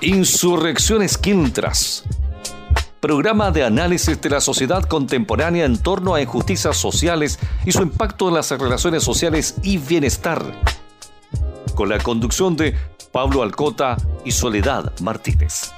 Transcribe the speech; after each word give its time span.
Insurrecciones 0.00 1.16
Quintras. 1.16 2.04
Programa 3.00 3.50
de 3.50 3.64
análisis 3.64 4.20
de 4.20 4.30
la 4.30 4.40
sociedad 4.40 4.82
contemporánea 4.82 5.64
en 5.64 5.78
torno 5.78 6.14
a 6.14 6.20
injusticias 6.20 6.76
sociales 6.76 7.38
y 7.64 7.72
su 7.72 7.82
impacto 7.82 8.28
en 8.28 8.34
las 8.34 8.50
relaciones 8.50 9.02
sociales 9.02 9.56
y 9.62 9.78
bienestar. 9.78 10.42
Con 11.74 11.88
la 11.88 11.98
conducción 11.98 12.56
de 12.56 12.76
Pablo 13.12 13.42
Alcota 13.42 13.96
y 14.24 14.32
Soledad 14.32 14.92
Martínez. 15.00 15.72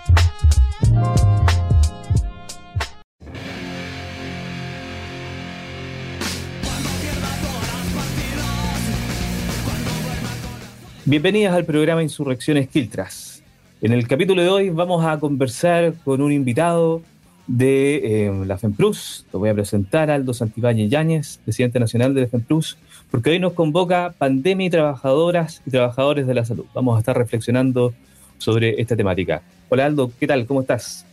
Bienvenidas 11.05 11.55
al 11.55 11.65
programa 11.65 12.03
Insurrecciones 12.03 12.69
Quiltras. 12.69 13.36
En 13.83 13.93
el 13.93 14.09
capítulo 14.09 14.41
de 14.41 14.49
hoy 14.49 14.71
vamos 14.71 15.05
a 15.05 15.21
conversar 15.21 15.93
con 16.03 16.23
un 16.23 16.33
invitado 16.33 17.03
de 17.47 18.27
eh, 18.27 18.33
la 18.47 18.57
FEMPLUS. 18.57 19.27
Lo 19.35 19.39
voy 19.39 19.51
a 19.51 19.55
presentar, 19.55 20.11
Aldo 20.11 20.33
Santibáñez 20.33 20.91
Yáñez, 20.91 21.41
presidente 21.45 21.79
nacional 21.79 22.15
de 22.15 22.23
la 22.23 22.27
FEMPLUS, 22.27 22.79
porque 23.11 23.31
hoy 23.31 23.39
nos 23.39 23.53
convoca 23.53 24.15
Pandemia 24.17 24.69
y 24.69 24.71
Trabajadoras 24.71 25.61
y 25.67 25.71
Trabajadores 25.71 26.27
de 26.27 26.33
la 26.33 26.47
Salud. 26.47 26.65
Vamos 26.75 26.97
a 26.97 27.01
estar 27.01 27.19
reflexionando 27.19 27.93
sobre 28.39 28.81
esta 28.81 28.97
temática. 28.97 29.43
Hola 29.69 29.85
Aldo, 29.85 30.11
¿qué 30.19 30.27
tal? 30.27 30.47
¿Cómo 30.47 30.63
estás? 30.63 31.05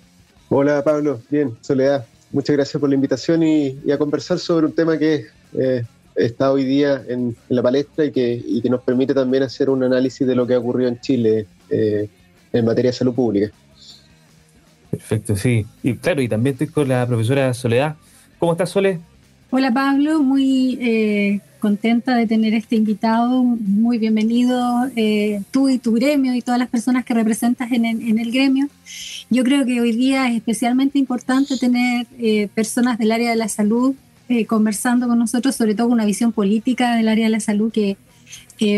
Hola 0.48 0.82
Pablo, 0.86 1.20
bien, 1.30 1.58
Soledad. 1.60 2.06
Muchas 2.32 2.56
gracias 2.56 2.80
por 2.80 2.88
la 2.88 2.96
invitación 2.96 3.44
y, 3.44 3.78
a 3.92 3.98
conversar 3.98 4.40
sobre 4.40 4.68
un 4.68 4.74
tema 4.74 4.98
que 4.98 5.26
eh, 5.54 5.84
está 6.16 6.50
hoy 6.54 6.64
día 6.64 7.04
en, 7.10 7.36
la 7.50 7.62
palestra 7.62 8.06
y 8.06 8.12
que, 8.14 8.42
que, 8.64 8.70
nos 8.70 8.82
permite 8.84 9.14
también 9.14 9.44
hacer 9.44 9.70
un 9.70 9.84
análisis 9.84 10.26
de 10.26 10.34
lo 10.34 10.48
que 10.48 10.54
ha 10.54 10.60
ocurrido 10.60 10.90
en 10.90 11.02
Chile 11.02 11.46
eh, 11.70 12.10
en 12.54 12.66
materia 12.66 12.92
de 12.92 12.98
salud 12.98 13.14
pública. 13.14 13.52
Perfecto, 14.90 15.36
sí. 15.36 15.66
Y 15.82 15.96
claro, 15.96 16.22
y 16.22 16.30
también 16.30 16.54
estoy 16.54 16.68
con 16.68 16.88
la 16.88 17.06
profesora 17.08 17.54
Soledad. 17.54 17.96
¿Cómo 18.40 18.52
estás, 18.52 18.70
Sole? 18.70 19.00
Hola, 19.50 19.72
Pablo. 19.74 20.22
Muy 20.22 20.78
eh, 20.82 21.40
contenta 21.60 22.16
de 22.16 22.28
tener 22.28 22.54
este 22.54 22.76
invitado. 22.76 23.44
Muy 23.44 23.98
bienvenido 23.98 24.88
eh, 24.96 25.42
tú 25.52 25.70
y 25.70 25.80
tu 25.80 25.94
gremio 25.94 26.36
y 26.36 26.42
todas 26.42 26.60
las 26.60 26.70
personas 26.70 27.06
que 27.06 27.14
representas 27.14 27.72
en 27.72 27.86
el, 27.86 28.08
en 28.08 28.20
el 28.20 28.32
gremio. 28.32 28.68
Yo 29.30 29.44
creo 29.44 29.66
que 29.66 29.82
hoy 29.82 29.92
día 29.92 30.28
es 30.30 30.36
especialmente 30.36 31.00
importante 31.00 31.58
tener 31.58 32.06
personas 32.50 33.00
del 33.00 33.12
área 33.12 33.32
de 33.32 33.36
la 33.36 33.48
salud 33.48 33.96
eh, 34.30 34.46
conversando 34.46 35.08
con 35.08 35.20
nosotros, 35.20 35.54
sobre 35.54 35.76
todo 35.76 35.88
con 35.88 35.96
una 35.96 36.06
visión 36.06 36.32
política 36.32 36.96
del 36.96 37.10
área 37.10 37.26
de 37.26 37.30
la 37.30 37.42
salud 37.42 37.74
que 37.74 37.98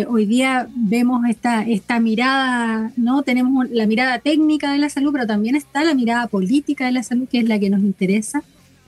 hoy 0.08 0.26
día 0.26 0.68
vemos 0.76 1.28
esta, 1.30 1.62
esta 1.64 2.00
mirada, 2.00 2.92
¿no? 2.98 3.24
Tenemos 3.24 3.70
la 3.70 3.86
mirada 3.86 4.20
técnica 4.20 4.72
de 4.72 4.80
la 4.80 4.90
salud, 4.90 5.12
pero 5.14 5.28
también 5.28 5.56
está 5.56 5.84
la 5.84 5.94
mirada 5.94 6.28
política 6.28 6.86
de 6.86 6.92
la 6.92 7.04
salud, 7.04 7.28
que 7.28 7.40
es 7.40 7.48
la 7.48 7.60
que 7.60 7.70
nos 7.70 7.82
interesa. 7.82 8.44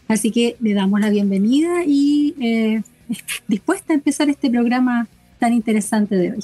Así 0.07 0.31
que 0.31 0.55
le 0.59 0.73
damos 0.73 0.99
la 0.99 1.09
bienvenida 1.09 1.83
y 1.85 2.35
eh, 2.41 2.81
dispuesta 3.47 3.93
a 3.93 3.95
empezar 3.95 4.29
este 4.29 4.49
programa 4.49 5.07
tan 5.39 5.53
interesante 5.53 6.15
de 6.15 6.31
hoy. 6.31 6.43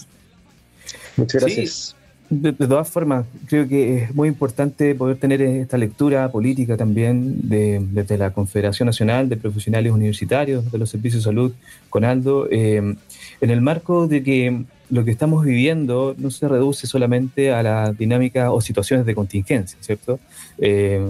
Muchas 1.17 1.41
gracias. 1.41 1.95
De, 2.29 2.53
todas 2.53 2.89
formas, 2.89 3.25
creo 3.47 3.67
que 3.67 4.03
es 4.03 4.15
muy 4.15 4.27
importante 4.27 4.95
poder 4.95 5.17
tener 5.17 5.41
esta 5.41 5.77
lectura 5.77 6.31
política 6.31 6.77
también 6.77 7.47
desde 7.47 8.17
la 8.17 8.31
Confederación 8.31 8.87
Nacional 8.87 9.29
de 9.29 9.37
Profesionales 9.37 9.91
Universitarios 9.91 10.71
de 10.71 10.77
los 10.77 10.89
Servicios 10.89 11.23
de 11.23 11.29
Salud, 11.29 11.53
con 11.89 12.03
Aldo, 12.03 12.47
eh, 12.49 12.95
en 13.41 13.49
el 13.49 13.61
marco 13.61 14.07
de 14.07 14.23
que 14.23 14.63
lo 14.89 15.03
que 15.03 15.11
estamos 15.11 15.45
viviendo 15.45 16.15
no 16.17 16.31
se 16.31 16.47
reduce 16.47 16.87
solamente 16.87 17.51
a 17.51 17.61
la 17.61 17.93
dinámica 17.93 18.51
o 18.51 18.61
situaciones 18.61 19.05
de 19.05 19.15
contingencia, 19.15 19.77
¿cierto? 19.81 20.19
Eh, 20.57 21.03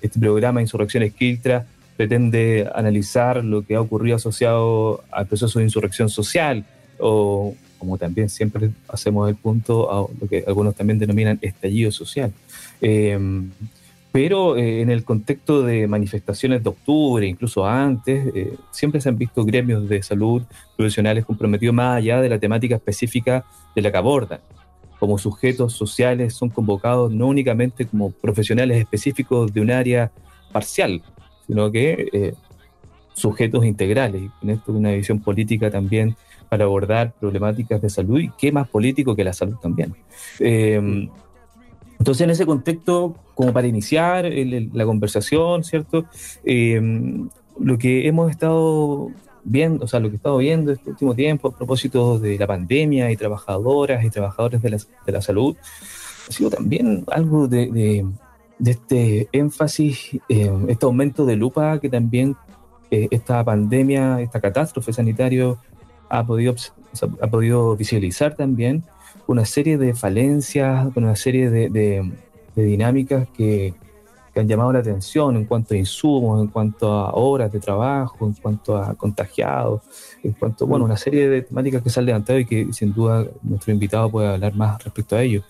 este 0.00 0.18
programa 0.18 0.60
Insurrecciones 0.60 1.12
Quiltra 1.14 1.66
pretende 1.96 2.68
analizar 2.74 3.44
lo 3.44 3.62
que 3.62 3.74
ha 3.74 3.80
ocurrido 3.80 4.16
asociado 4.16 5.04
al 5.10 5.26
proceso 5.26 5.58
de 5.58 5.64
insurrección 5.64 6.08
social 6.08 6.64
o 6.98 7.54
como 7.78 7.98
también 7.98 8.28
siempre 8.28 8.70
hacemos 8.88 9.28
el 9.28 9.36
punto 9.36 9.90
a 9.90 10.08
lo 10.20 10.28
que 10.28 10.44
algunos 10.46 10.74
también 10.74 10.98
denominan 10.98 11.38
estallido 11.42 11.90
social. 11.90 12.32
Em, 12.80 13.50
pero 14.16 14.56
eh, 14.56 14.80
en 14.80 14.88
el 14.88 15.04
contexto 15.04 15.62
de 15.62 15.86
manifestaciones 15.86 16.62
de 16.62 16.70
octubre, 16.70 17.26
incluso 17.26 17.66
antes, 17.66 18.34
eh, 18.34 18.56
siempre 18.70 18.98
se 19.02 19.10
han 19.10 19.18
visto 19.18 19.44
gremios 19.44 19.86
de 19.90 20.02
salud 20.02 20.42
profesionales 20.74 21.26
comprometidos 21.26 21.74
más 21.74 21.98
allá 21.98 22.22
de 22.22 22.30
la 22.30 22.38
temática 22.38 22.76
específica 22.76 23.44
de 23.74 23.82
la 23.82 23.92
que 23.92 23.98
abordan. 23.98 24.40
Como 24.98 25.18
sujetos 25.18 25.74
sociales 25.74 26.32
son 26.32 26.48
convocados 26.48 27.12
no 27.12 27.26
únicamente 27.26 27.84
como 27.84 28.10
profesionales 28.10 28.78
específicos 28.78 29.52
de 29.52 29.60
un 29.60 29.70
área 29.70 30.10
parcial, 30.50 31.02
sino 31.46 31.70
que 31.70 32.08
eh, 32.10 32.34
sujetos 33.12 33.66
integrales. 33.66 34.22
Y 34.22 34.28
con 34.40 34.48
esto 34.48 34.72
una 34.72 34.92
visión 34.92 35.20
política 35.20 35.70
también 35.70 36.16
para 36.48 36.64
abordar 36.64 37.12
problemáticas 37.18 37.80
de 37.80 37.90
salud 37.90 38.20
y 38.20 38.30
qué 38.38 38.52
más 38.52 38.68
político 38.68 39.16
que 39.16 39.24
la 39.24 39.32
salud 39.32 39.56
también. 39.60 39.94
Eh, 40.40 41.08
entonces, 41.98 42.24
en 42.24 42.30
ese 42.30 42.46
contexto, 42.46 43.16
como 43.34 43.52
para 43.52 43.66
iniciar 43.66 44.26
la 44.26 44.84
conversación, 44.84 45.64
¿cierto? 45.64 46.04
Eh, 46.44 46.80
lo 47.58 47.78
que 47.78 48.06
hemos 48.06 48.30
estado 48.30 49.10
viendo, 49.44 49.84
o 49.84 49.88
sea, 49.88 50.00
lo 50.00 50.08
que 50.08 50.14
he 50.14 50.16
estado 50.16 50.36
viendo 50.38 50.72
este 50.72 50.90
último 50.90 51.14
tiempo 51.14 51.48
a 51.48 51.56
propósito 51.56 52.18
de 52.18 52.38
la 52.38 52.46
pandemia 52.46 53.10
y 53.10 53.16
trabajadoras 53.16 54.04
y 54.04 54.10
trabajadores 54.10 54.60
de 54.62 54.70
la, 54.70 54.78
de 55.06 55.12
la 55.12 55.22
salud, 55.22 55.56
ha 56.28 56.32
sido 56.32 56.50
también 56.50 57.04
algo 57.10 57.48
de, 57.48 58.04
de, 58.58 58.70
este 58.70 59.28
énfasis, 59.32 60.18
eh, 60.28 60.52
este 60.68 60.84
aumento 60.84 61.24
de 61.24 61.36
lupa 61.36 61.78
que 61.80 61.88
también 61.88 62.36
esta 62.88 63.44
pandemia, 63.44 64.20
esta 64.20 64.40
catástrofe 64.40 64.92
sanitaria 64.92 65.56
ha 66.08 66.24
podido, 66.24 66.54
ha 67.20 67.26
podido 67.26 67.76
visualizar 67.76 68.34
también 68.34 68.84
una 69.26 69.44
serie 69.44 69.78
de 69.78 69.94
falencias, 69.94 70.88
una 70.94 71.16
serie 71.16 71.50
de, 71.50 71.68
de, 71.68 72.64
dinámicas 72.64 73.28
que, 73.36 73.74
que, 74.32 74.40
han 74.40 74.48
llamado 74.48 74.72
la 74.72 74.78
atención 74.78 75.36
en 75.36 75.44
cuanto 75.44 75.74
a 75.74 75.76
insumos, 75.76 76.40
en 76.42 76.48
cuanto 76.48 76.90
a 76.92 77.12
horas 77.12 77.52
de 77.52 77.60
trabajo, 77.60 78.26
en 78.26 78.34
cuanto 78.34 78.76
a 78.76 78.94
contagiados, 78.94 79.82
en 80.22 80.32
cuanto, 80.32 80.66
bueno, 80.66 80.84
una 80.84 80.96
serie 80.96 81.28
de 81.28 81.42
temáticas 81.42 81.82
que 81.82 81.90
se 81.90 82.00
han 82.00 82.06
levantado 82.06 82.38
y 82.38 82.46
que 82.46 82.72
sin 82.72 82.92
duda 82.94 83.26
nuestro 83.42 83.72
invitado 83.72 84.10
puede 84.10 84.28
hablar 84.28 84.54
más 84.54 84.82
respecto 84.82 85.16
a 85.16 85.22
ello. 85.22 85.42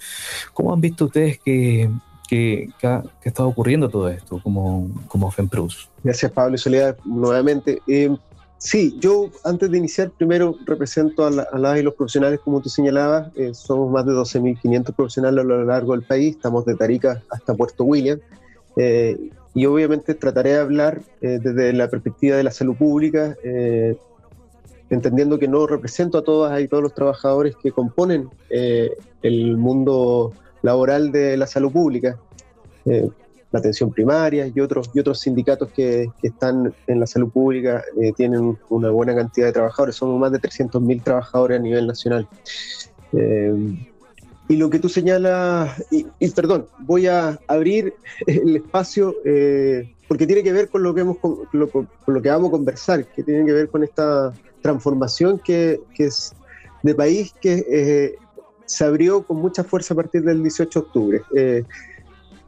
¿Cómo 0.53 0.73
han 0.73 0.81
visto 0.81 1.05
ustedes 1.05 1.39
que, 1.39 1.91
que, 2.29 2.71
ha, 2.83 3.03
estado 3.23 3.49
ocurriendo 3.49 3.89
todo 3.89 4.09
esto 4.09 4.41
como, 4.43 4.89
como 5.09 5.31
FEMPRUS? 5.31 5.89
Gracias 6.03 6.33
Pablo 6.33 6.55
y 6.55 6.59
Soledad 6.59 6.97
nuevamente. 7.05 7.83
Eh, 7.87 8.17
Sí, 8.59 8.97
yo 8.99 9.31
antes 9.45 9.71
de 9.71 9.77
iniciar, 9.77 10.11
primero 10.11 10.57
represento 10.65 11.27
a, 11.27 11.31
la, 11.31 11.79
y 11.79 11.83
los 11.83 11.95
profesionales, 11.95 12.41
como 12.43 12.63
tú 12.63 12.71
señalabas. 12.71 13.31
Eh, 13.37 13.53
somos 13.53 13.91
más 13.91 14.07
de 14.07 14.13
12.500 14.13 14.95
profesionales 14.95 15.41
a 15.41 15.47
lo 15.47 15.65
largo 15.65 15.93
del 15.93 16.03
país, 16.03 16.37
estamos 16.37 16.65
de 16.65 16.75
Tarica 16.75 17.23
hasta 17.31 17.55
Puerto 17.55 17.85
William. 17.85 18.19
Eh, 18.77 19.31
y 19.55 19.67
obviamente 19.67 20.15
trataré 20.15 20.53
de 20.53 20.61
hablar 20.61 21.03
eh, 21.21 21.39
desde 21.43 21.73
la 21.73 21.89
perspectiva 21.89 22.37
de 22.37 22.45
la 22.45 22.51
salud 22.51 22.77
pública, 22.77 23.37
entendiendo 24.89 25.39
que 25.39 25.49
no 25.49 25.67
represento 25.67 26.19
a 26.19 26.23
todas 26.23 26.61
y 26.61 26.69
todos 26.69 26.83
los 26.83 26.95
trabajadores 26.95 27.57
que 27.57 27.73
componen 27.73 28.29
el 28.51 29.57
mundo 29.57 30.33
laboral 30.63 31.11
de 31.11 31.37
la 31.37 31.47
salud 31.47 31.73
pública 31.73 32.19
la 33.57 33.61
atención 33.61 33.91
primaria 33.91 34.51
y 34.55 34.61
otros, 34.61 34.91
y 34.93 35.01
otros 35.01 35.21
sindicatos 35.21 35.71
que, 35.73 36.11
están 36.23 36.75
en 36.87 37.01
la 37.01 37.07
salud 37.07 37.31
pública 37.31 37.83
eh, 38.01 38.13
tienen 38.13 38.59
una 38.69 38.91
buena 38.91 39.15
cantidad 39.15 39.47
de 39.47 39.53
trabajadores, 39.53 39.97
somos 39.97 40.21
más 40.21 40.33
de 40.33 40.41
300.000 40.41 41.03
trabajadores 41.03 41.59
a 41.59 41.63
nivel 41.63 41.87
nacional. 41.87 42.29
Eh, 43.13 43.55
y 44.49 44.57
lo 44.57 44.71
que 44.71 44.79
tú 44.79 44.89
señalas, 44.89 45.83
y, 45.91 46.29
perdón, 46.31 46.67
voy 46.81 47.07
a 47.07 47.39
abrir 47.49 47.95
el 48.27 48.57
espacio 48.57 49.15
eh, 49.25 49.93
porque 50.07 50.27
tiene 50.27 50.43
que 50.43 50.53
ver 50.53 50.69
con 50.69 50.83
lo 50.83 50.95
que, 50.95 51.01
hemos, 51.01 51.19
con 51.19 51.49
lo, 51.53 52.23
que 52.23 52.29
vamos 52.29 52.49
a 52.49 52.53
conversar, 52.53 53.07
que 53.07 53.23
tiene 53.25 53.45
que 53.45 53.53
ver 53.53 53.69
con 53.69 53.83
esta 53.83 54.33
transformación 54.63 55.41
que, 55.45 55.81
que 55.95 56.07
es 56.07 56.33
de 56.83 56.95
país 56.95 57.35
que 57.41 58.17
se 58.67 58.85
abrió 58.85 59.23
con 59.23 59.39
mucha 59.39 59.65
fuerza 59.65 59.95
a 59.95 59.97
partir 59.97 60.23
del 60.23 60.43
18 60.43 60.81
de 60.81 60.87
octubre. 60.87 61.23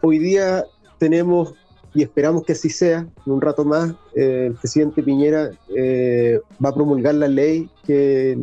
hoy 0.03 0.19
día 0.19 0.65
tenemos, 0.99 1.55
y 1.95 2.03
esperamos 2.03 2.45
que 2.45 2.53
así 2.53 2.71
sea, 2.71 3.07
en 3.27 3.33
un 3.33 3.41
rato 3.41 3.65
más, 3.65 3.91
eh, 4.15 4.47
el 4.49 4.55
presidente 4.55 5.03
Piñera 5.03 5.51
eh, 5.75 6.41
va 6.65 6.71
a 6.71 6.75
promulgar 6.75 7.15
la 7.15 7.29
ley 7.29 7.69
que 7.85 8.39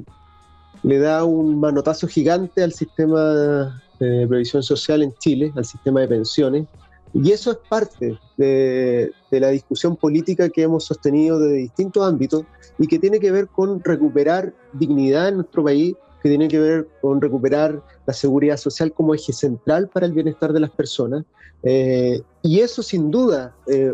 le 0.84 1.00
da 1.00 1.24
un 1.24 1.60
manotazo 1.60 2.08
gigante 2.08 2.64
al 2.64 2.74
sistema 2.74 3.82
de 4.00 4.28
previsión 4.28 4.62
social 4.62 5.02
en 5.04 5.14
Chile, 5.20 5.52
al 5.56 5.66
sistema 5.66 6.02
de 6.02 6.08
pensiones. 6.08 6.68
Y 7.14 7.32
eso 7.32 7.52
es 7.52 7.58
parte 7.70 8.20
de, 8.36 9.12
de, 9.32 9.40
la 9.40 9.48
discusión 9.50 9.96
política 9.96 10.50
que 10.50 10.64
hemos 10.64 10.84
sostenido 10.84 11.40
de 11.40 11.54
distintos 11.54 12.06
ámbitos 12.06 12.44
y 12.78 12.88
que 12.88 13.00
tiene 13.00 13.20
que 13.20 13.32
ver 13.32 13.48
con 13.48 13.82
recuperar 13.82 14.54
dignidad 14.74 15.30
en 15.30 15.36
nuestro 15.36 15.64
país, 15.64 15.96
que 16.26 16.30
tiene 16.30 16.48
que 16.48 16.60
ver 16.60 16.88
con 17.02 17.22
recuperar 17.22 17.84
la 18.08 18.12
seguridad 18.12 18.58
social 18.58 18.92
como 18.92 19.14
eje 19.14 19.32
central 19.32 19.90
para 19.90 20.08
el 20.08 20.12
bienestar 20.12 20.54
de 20.54 20.60
las 20.60 20.72
personas. 20.72 21.24
Eh, 21.62 22.20
y 22.42 22.62
eso 22.62 22.82
sin 22.82 23.12
duda, 23.12 23.56
eh, 23.68 23.94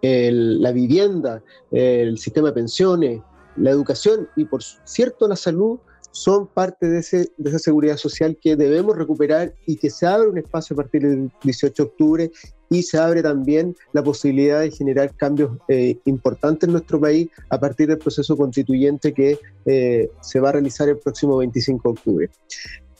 la 0.00 0.72
vivienda, 0.72 1.42
el 1.70 2.16
sistema 2.16 2.48
de 2.48 2.54
pensiones, 2.54 3.20
la 3.56 3.68
educación 3.68 4.26
y 4.36 4.46
por 4.46 4.62
cierto 4.62 5.28
la 5.28 5.36
salud 5.36 5.78
son 6.10 6.46
parte 6.46 6.88
de, 6.88 7.00
ese, 7.00 7.30
de 7.36 7.50
esa 7.50 7.58
seguridad 7.58 7.96
social 7.96 8.36
que 8.40 8.56
debemos 8.56 8.96
recuperar 8.96 9.54
y 9.66 9.76
que 9.76 9.90
se 9.90 10.06
abre 10.06 10.28
un 10.28 10.38
espacio 10.38 10.74
a 10.74 10.78
partir 10.78 11.02
del 11.02 11.30
18 11.42 11.82
de 11.82 11.88
octubre 11.88 12.30
y 12.70 12.82
se 12.82 12.98
abre 12.98 13.22
también 13.22 13.76
la 13.92 14.02
posibilidad 14.02 14.60
de 14.60 14.70
generar 14.70 15.14
cambios 15.14 15.52
eh, 15.68 15.96
importantes 16.04 16.66
en 16.66 16.72
nuestro 16.72 17.00
país 17.00 17.28
a 17.48 17.58
partir 17.58 17.88
del 17.88 17.98
proceso 17.98 18.36
constituyente 18.36 19.12
que 19.12 19.38
eh, 19.64 20.10
se 20.20 20.40
va 20.40 20.50
a 20.50 20.52
realizar 20.52 20.88
el 20.88 20.98
próximo 20.98 21.38
25 21.38 21.88
de 21.88 21.92
octubre. 21.92 22.30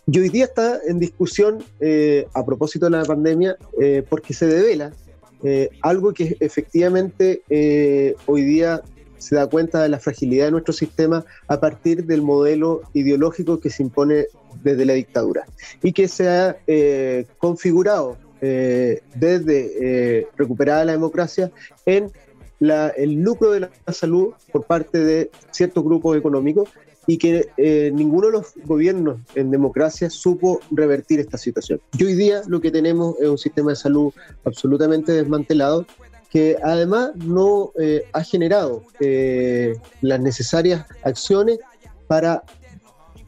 Y 0.06 0.18
hoy 0.18 0.30
día 0.30 0.46
está 0.46 0.80
en 0.86 0.98
discusión, 0.98 1.62
eh, 1.80 2.26
a 2.32 2.44
propósito 2.44 2.86
de 2.86 2.92
la 2.92 3.04
pandemia, 3.04 3.58
porque 4.08 4.32
se 4.32 4.46
devela 4.46 4.92
algo 5.82 6.14
que 6.14 6.36
efectivamente 6.40 7.42
hoy 8.26 8.42
día 8.42 8.82
se 9.18 9.36
da 9.36 9.46
cuenta 9.46 9.82
de 9.82 9.88
la 9.88 9.98
fragilidad 9.98 10.46
de 10.46 10.52
nuestro 10.52 10.72
sistema 10.72 11.24
a 11.46 11.60
partir 11.60 12.04
del 12.06 12.22
modelo 12.22 12.82
ideológico 12.94 13.60
que 13.60 13.70
se 13.70 13.82
impone 13.82 14.26
desde 14.62 14.86
la 14.86 14.94
dictadura 14.94 15.44
y 15.82 15.92
que 15.92 16.08
se 16.08 16.28
ha 16.28 16.56
configurado 17.38 18.16
eh, 18.40 19.02
desde 19.16 20.20
eh, 20.20 20.28
recuperar 20.36 20.86
la 20.86 20.92
democracia 20.92 21.50
en 21.86 22.12
el 22.60 23.14
lucro 23.14 23.50
de 23.50 23.60
la 23.60 23.70
salud 23.92 24.32
por 24.52 24.64
parte 24.64 24.98
de 24.98 25.30
ciertos 25.50 25.82
grupos 25.82 26.16
económicos 26.16 26.68
y 27.08 27.18
que 27.18 27.48
eh, 27.56 27.90
ninguno 27.92 28.26
de 28.26 28.34
los 28.34 28.54
gobiernos 28.64 29.18
en 29.34 29.50
democracia 29.50 30.08
supo 30.08 30.60
revertir 30.70 31.18
esta 31.18 31.36
situación. 31.36 31.80
Hoy 32.00 32.14
día 32.14 32.42
lo 32.46 32.60
que 32.60 32.70
tenemos 32.70 33.16
es 33.20 33.28
un 33.28 33.38
sistema 33.38 33.70
de 33.70 33.76
salud 33.76 34.12
absolutamente 34.44 35.10
desmantelado 35.12 35.84
que 36.30 36.56
además 36.62 37.12
no 37.16 37.72
ha 38.12 38.22
generado 38.22 38.82
las 40.00 40.20
necesarias 40.20 40.84
acciones 41.02 41.58
para 42.06 42.42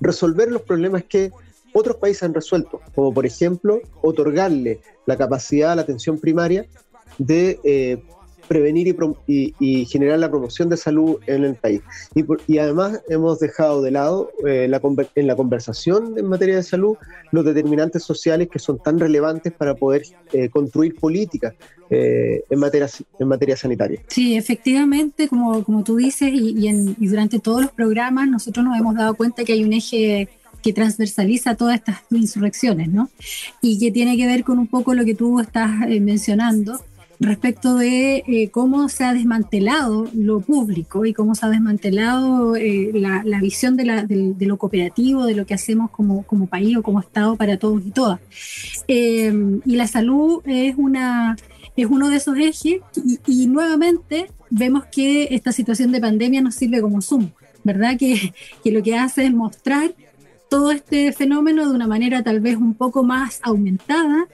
resolver 0.01 0.51
los 0.51 0.63
problemas 0.63 1.05
que 1.05 1.31
otros 1.73 1.97
países 1.97 2.23
han 2.25 2.35
resuelto, 2.35 2.81
como 2.95 3.15
por 3.15 3.27
ejemplo 3.27 3.81
otorgarle 4.03 4.81
la 5.07 5.17
capacidad 5.17 5.73
a 5.73 5.77
la 5.77 5.83
atención 5.83 6.19
primaria 6.19 6.67
de 7.19 7.61
eh, 7.65 8.03
prevenir 8.51 8.97
y, 9.29 9.85
generar 9.85 10.19
la 10.19 10.29
promoción 10.29 10.69
de 10.69 10.77
salud 10.77 11.19
en 11.29 11.45
el 11.45 11.55
país. 11.55 11.83
Y, 12.49 12.59
además 12.59 13.01
hemos 13.09 13.39
dejado 13.39 13.81
de 13.81 13.93
lado 13.93 14.33
eh, 14.45 14.69
en 15.15 15.27
la 15.29 15.37
conversación 15.37 16.15
en 16.19 16.27
materia 16.27 16.57
de 16.57 16.65
salud 16.65 16.97
los 17.31 17.45
determinantes 17.45 18.03
sociales 18.03 18.49
que 18.51 18.59
son 18.59 18.83
tan 18.83 18.99
relevantes 18.99 19.53
para 19.53 19.77
poder 19.77 20.03
eh, 20.33 20.49
construir 20.49 20.97
políticas 20.97 21.55
en, 21.91 22.59
materia, 22.59 22.89
en 23.19 23.29
materia 23.29 23.57
sanitaria. 23.57 24.01
Sí, 24.09 24.37
efectivamente, 24.37 25.29
como, 25.29 25.63
como 25.65 25.83
tú 25.83 25.97
dices, 25.97 26.31
y, 26.33 26.69
y 26.69 27.07
durante 27.07 27.39
todos 27.39 27.63
los 27.63 27.73
programas 27.73 28.29
nosotros 28.29 28.65
nos 28.65 28.79
hemos 28.79 28.97
dado 28.97 29.15
cuenta 29.15 29.45
que 29.45 29.53
hay 29.53 29.65
un 29.65 29.73
eje 29.73 30.29
que 30.63 30.73
transversaliza 30.73 31.55
todas 31.55 31.77
estas 31.77 32.03
insurrecciones, 32.11 32.89
¿no? 32.89 33.11
Y 33.61 33.79
que 33.79 33.91
tiene 33.91 34.17
que 34.17 34.27
ver 34.27 34.45
con 34.45 34.59
un 34.59 34.67
poco 34.67 34.95
lo 34.95 35.05
que 35.05 35.15
tú 35.15 35.41
estás 35.41 35.89
eh, 35.89 36.01
mencionando 36.01 36.81
respecto 37.21 37.77
de 37.77 38.25
eh, 38.27 38.51
cómo 38.51 38.89
se 38.89 39.05
ha 39.05 39.13
desmantelado 39.13 40.09
lo 40.15 40.41
público 40.41 41.05
y 41.05 41.13
cómo 41.13 41.35
se 41.35 41.45
ha 41.45 41.51
desmantelado 41.51 42.57
eh, 42.57 42.91
la, 42.95 43.41
visión 43.41 43.77
de, 43.77 43.85
lo 44.41 44.57
cooperativo, 44.57 45.27
de 45.27 45.35
lo 45.35 45.45
que 45.45 45.55
hacemos 45.55 45.91
como, 45.91 46.25
país 46.49 46.77
o 46.79 46.83
como 46.83 47.01
Estado 47.01 47.37
para 47.37 47.59
todos 47.59 47.83
y 47.85 47.91
todas. 47.91 48.21
y 48.89 49.77
la 49.77 49.87
salud 49.87 50.43
es, 50.47 50.75
una, 50.79 51.37
es 51.77 51.87
uno 51.87 52.09
de 52.09 52.17
esos 52.17 52.37
ejes 52.39 52.81
y, 53.27 53.47
nuevamente 53.47 54.31
vemos 54.49 54.85
que 54.87 55.29
esta 55.31 55.53
situación 55.53 55.93
de 55.93 56.01
pandemia 56.01 56.41
nos 56.41 56.55
sirve 56.55 56.81
como 56.81 57.03
zoom, 57.03 57.31
¿verdad? 57.65 57.99
Que 57.99 58.33
lo 58.65 58.83
que 58.83 58.97
hace 58.97 59.27
es 59.27 59.33
mostrar 59.33 59.95
todo 60.49 60.73
este 60.73 61.13
fenómeno 61.13 61.69
de 61.69 61.75
una 61.75 61.87
manera 61.87 62.23
tal 62.23 62.41
vez 62.41 62.57
un 62.57 62.75
poco 62.75 63.05
más 63.05 63.41
aumentada 63.43 64.27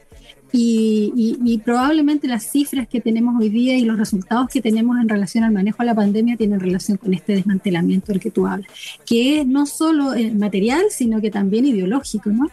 y, 0.59 1.63
probablemente 1.65 2.29
las 2.29 2.51
cifras 2.51 2.87
que 2.89 3.01
tenemos 3.01 3.35
hoy 3.41 3.49
día 3.49 3.77
y 3.77 3.85
los 3.85 3.99
resultados 3.99 4.49
que 4.49 4.61
tenemos 4.61 4.99
en 4.99 5.09
relación 5.09 5.45
al 5.45 5.53
manejo 5.53 5.79
de 5.81 5.87
la 5.87 5.95
pandemia 5.95 6.37
tienen 6.37 6.61
relación 6.61 6.97
con 6.97 7.13
este 7.15 7.35
desmantelamiento 7.35 8.13
del 8.13 8.21
que 8.21 8.31
tú 8.31 8.47
hablas, 8.47 8.69
que 9.05 9.41
es 9.41 9.47
no 9.47 9.67
solo 9.67 10.15
eh, 10.15 10.31
material, 10.33 10.85
sino 10.91 11.21
que 11.21 11.31
también 11.31 11.67
ideológico. 11.67 12.31
¿no? 12.31 12.49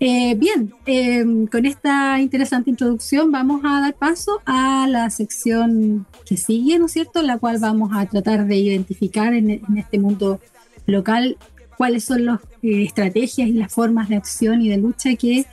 Eh, 0.00 0.34
bien, 0.36 0.72
em, 0.86 1.46
con 1.46 1.66
esta 1.66 2.20
interesante 2.20 2.70
introducción 2.70 3.30
vamos 3.30 3.62
a 3.64 3.80
dar 3.80 3.94
paso 3.94 4.40
a 4.46 4.86
la 4.88 5.10
sección 5.10 6.06
que 6.24 6.36
sigue, 6.36 6.78
¿no 6.78 6.86
es 6.86 6.92
cierto?, 6.92 7.22
la 7.22 7.38
cual 7.38 7.58
vamos 7.58 7.90
a 7.94 8.06
tratar 8.06 8.46
de 8.46 8.56
identificar 8.56 9.34
en, 9.34 9.50
en 9.50 9.78
este 9.78 9.98
mundo 9.98 10.40
local 10.86 11.36
cuáles 11.76 12.04
son 12.04 12.24
las 12.24 12.40
eh, 12.62 12.82
estrategias 12.82 13.48
y 13.48 13.52
las 13.52 13.72
formas 13.72 14.08
de 14.08 14.16
acción 14.16 14.62
y 14.62 14.68
de 14.68 14.78
lucha 14.78 15.14
que 15.16 15.46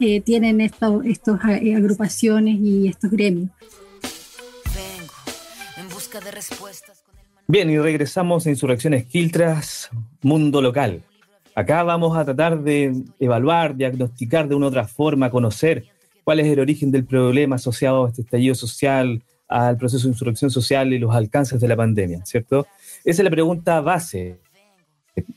eh, 0.00 0.20
tienen 0.20 0.60
estas 0.60 0.92
eh, 1.04 1.74
agrupaciones 1.74 2.58
y 2.58 2.88
estos 2.88 3.10
gremios. 3.10 3.50
Bien, 7.46 7.68
y 7.68 7.78
regresamos 7.78 8.46
a 8.46 8.50
Insurrecciones 8.50 9.06
Quiltras, 9.06 9.90
Mundo 10.22 10.62
Local. 10.62 11.02
Acá 11.54 11.82
vamos 11.82 12.16
a 12.16 12.24
tratar 12.24 12.62
de 12.62 12.94
evaluar, 13.18 13.76
diagnosticar 13.76 14.48
de 14.48 14.54
una 14.54 14.68
otra 14.68 14.86
forma, 14.86 15.30
conocer 15.30 15.84
cuál 16.24 16.40
es 16.40 16.46
el 16.46 16.60
origen 16.60 16.90
del 16.90 17.04
problema 17.04 17.56
asociado 17.56 18.06
a 18.06 18.08
este 18.08 18.22
estallido 18.22 18.54
social, 18.54 19.22
al 19.48 19.76
proceso 19.76 20.04
de 20.04 20.12
insurrección 20.12 20.50
social 20.50 20.92
y 20.92 20.98
los 20.98 21.14
alcances 21.14 21.60
de 21.60 21.68
la 21.68 21.76
pandemia, 21.76 22.24
¿cierto? 22.24 22.66
Esa 23.04 23.22
es 23.22 23.24
la 23.24 23.30
pregunta 23.30 23.80
base 23.80 24.38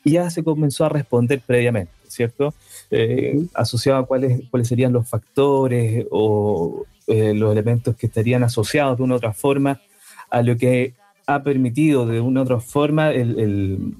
ya 0.03 0.29
se 0.29 0.43
comenzó 0.43 0.85
a 0.85 0.89
responder 0.89 1.41
previamente, 1.45 1.91
¿cierto? 2.07 2.53
Eh, 2.91 3.45
asociado 3.53 3.99
a 3.99 4.05
cuáles, 4.05 4.41
cuáles 4.49 4.67
serían 4.67 4.93
los 4.93 5.07
factores 5.07 6.05
o 6.11 6.85
eh, 7.07 7.33
los 7.33 7.51
elementos 7.51 7.95
que 7.95 8.07
estarían 8.07 8.43
asociados 8.43 8.97
de 8.97 9.03
una 9.03 9.15
u 9.15 9.17
otra 9.17 9.33
forma 9.33 9.81
a 10.29 10.41
lo 10.41 10.57
que 10.57 10.93
ha 11.27 11.43
permitido 11.43 12.05
de 12.05 12.21
una 12.21 12.41
u 12.41 12.43
otra 12.43 12.59
forma 12.59 13.11
el, 13.11 13.95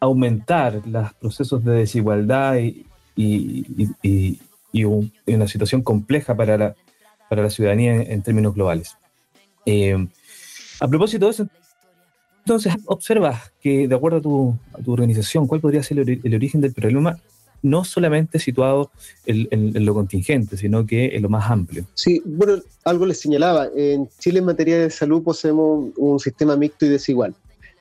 aumentar 0.00 0.82
los 0.86 1.14
procesos 1.14 1.64
de 1.64 1.72
desigualdad 1.72 2.56
y, 3.16 4.44
una 5.26 5.48
situación 5.48 5.82
compleja 5.82 6.36
para 6.36 6.58
la, 6.58 6.74
para 7.28 7.42
la 7.42 7.50
ciudadanía 7.50 7.94
en, 7.94 8.22
términos 8.22 8.54
globales. 8.54 8.96
Eh, 9.64 10.06
a 10.80 10.88
propósito 10.88 11.26
de 11.26 11.30
eso, 11.30 11.48
entonces, 12.44 12.74
observa 12.84 13.40
que 13.62 13.88
de 13.88 13.94
acuerdo 13.94 14.18
a 14.74 14.82
tu, 14.82 14.92
organización, 14.92 15.46
¿cuál 15.46 15.62
podría 15.62 15.82
ser 15.82 15.98
el, 15.98 16.34
origen 16.34 16.60
del 16.60 16.74
problema? 16.74 17.18
No 17.62 17.84
solamente 17.84 18.38
situado 18.38 18.90
en, 19.24 19.86
lo 19.86 19.94
contingente, 19.94 20.58
sino 20.58 20.84
que 20.84 21.16
en 21.16 21.22
lo 21.22 21.30
más 21.30 21.50
amplio. 21.50 21.86
Sí, 21.94 22.20
bueno, 22.26 22.62
algo 22.84 23.06
les 23.06 23.18
señalaba. 23.18 23.68
En 23.74 24.10
Chile 24.18 24.40
en 24.40 24.44
materia 24.44 24.78
de 24.78 24.90
salud 24.90 25.22
poseemos 25.22 25.90
un 25.96 26.20
sistema 26.20 26.54
mixto 26.54 26.84
y 26.84 26.90
desigual. 26.90 27.34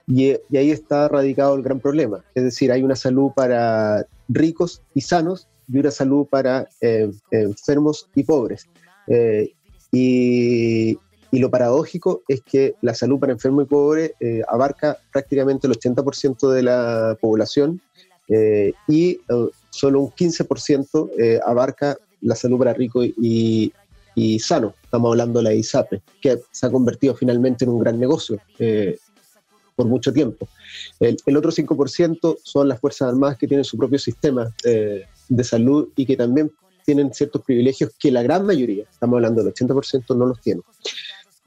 Y, 0.07 0.31
ahí 0.55 0.71
está 0.71 1.09
radicado 1.09 1.55
el 1.55 1.61
gran 1.61 1.81
problema. 1.81 2.23
Es 2.33 2.43
decir, 2.43 2.71
hay 2.71 2.83
una 2.83 2.95
salud 2.95 3.31
para 3.35 4.07
ricos 4.29 4.81
y 4.95 5.01
sanos 5.01 5.49
y 5.67 5.77
una 5.77 5.91
salud 5.91 6.25
para 6.25 6.69
eh, 6.79 7.11
enfermos 7.31 8.07
y 8.15 8.23
pobres. 8.23 8.69
Eh, 9.07 9.51
y, 9.91 10.97
y 11.33 11.39
lo 11.39 11.49
paradójico 11.49 12.21
es 12.27 12.41
que 12.43 12.75
la 12.81 12.93
salud 12.93 13.19
para 13.19 13.33
enfermo 13.33 13.63
y 13.63 13.65
pobre 13.65 14.13
eh, 14.19 14.43
abarca 14.47 14.99
prácticamente 15.11 15.65
el 15.65 15.73
80% 15.73 16.51
de 16.51 16.61
la 16.61 17.17
población 17.19 17.81
eh, 18.27 18.73
y 18.87 19.13
eh, 19.13 19.19
solo 19.71 20.01
un 20.01 20.11
15% 20.11 21.41
abarca 21.43 21.97
la 22.21 22.35
salud 22.35 22.59
para 22.59 22.73
rico 22.73 23.03
y, 23.03 23.73
sano. 24.39 24.75
Estamos 24.83 25.09
hablando 25.09 25.39
de 25.39 25.43
la 25.45 25.53
ISAPE, 25.55 26.03
que 26.21 26.37
se 26.51 26.67
ha 26.67 26.69
convertido 26.69 27.15
finalmente 27.15 27.65
en 27.65 27.71
un 27.71 27.79
gran 27.79 27.99
negocio 27.99 28.39
por 29.75 29.87
mucho 29.87 30.13
tiempo. 30.13 30.47
El, 30.99 31.17
el, 31.25 31.35
otro 31.35 31.51
5% 31.51 32.37
son 32.43 32.69
las 32.69 32.79
Fuerzas 32.79 33.09
Armadas 33.09 33.39
que 33.39 33.47
tienen 33.47 33.63
su 33.63 33.75
propio 33.75 33.97
sistema 33.97 34.53
de 34.63 35.43
salud 35.43 35.89
y 35.95 36.05
que 36.05 36.15
también 36.15 36.51
tienen 36.85 37.13
ciertos 37.13 37.41
privilegios 37.41 37.91
que 37.97 38.11
la 38.11 38.21
gran 38.21 38.45
mayoría, 38.45 38.85
estamos 38.89 39.17
hablando 39.17 39.43
del 39.43 39.53
80%, 39.53 40.15
no 40.15 40.25
los 40.25 40.39
tienen. 40.41 40.63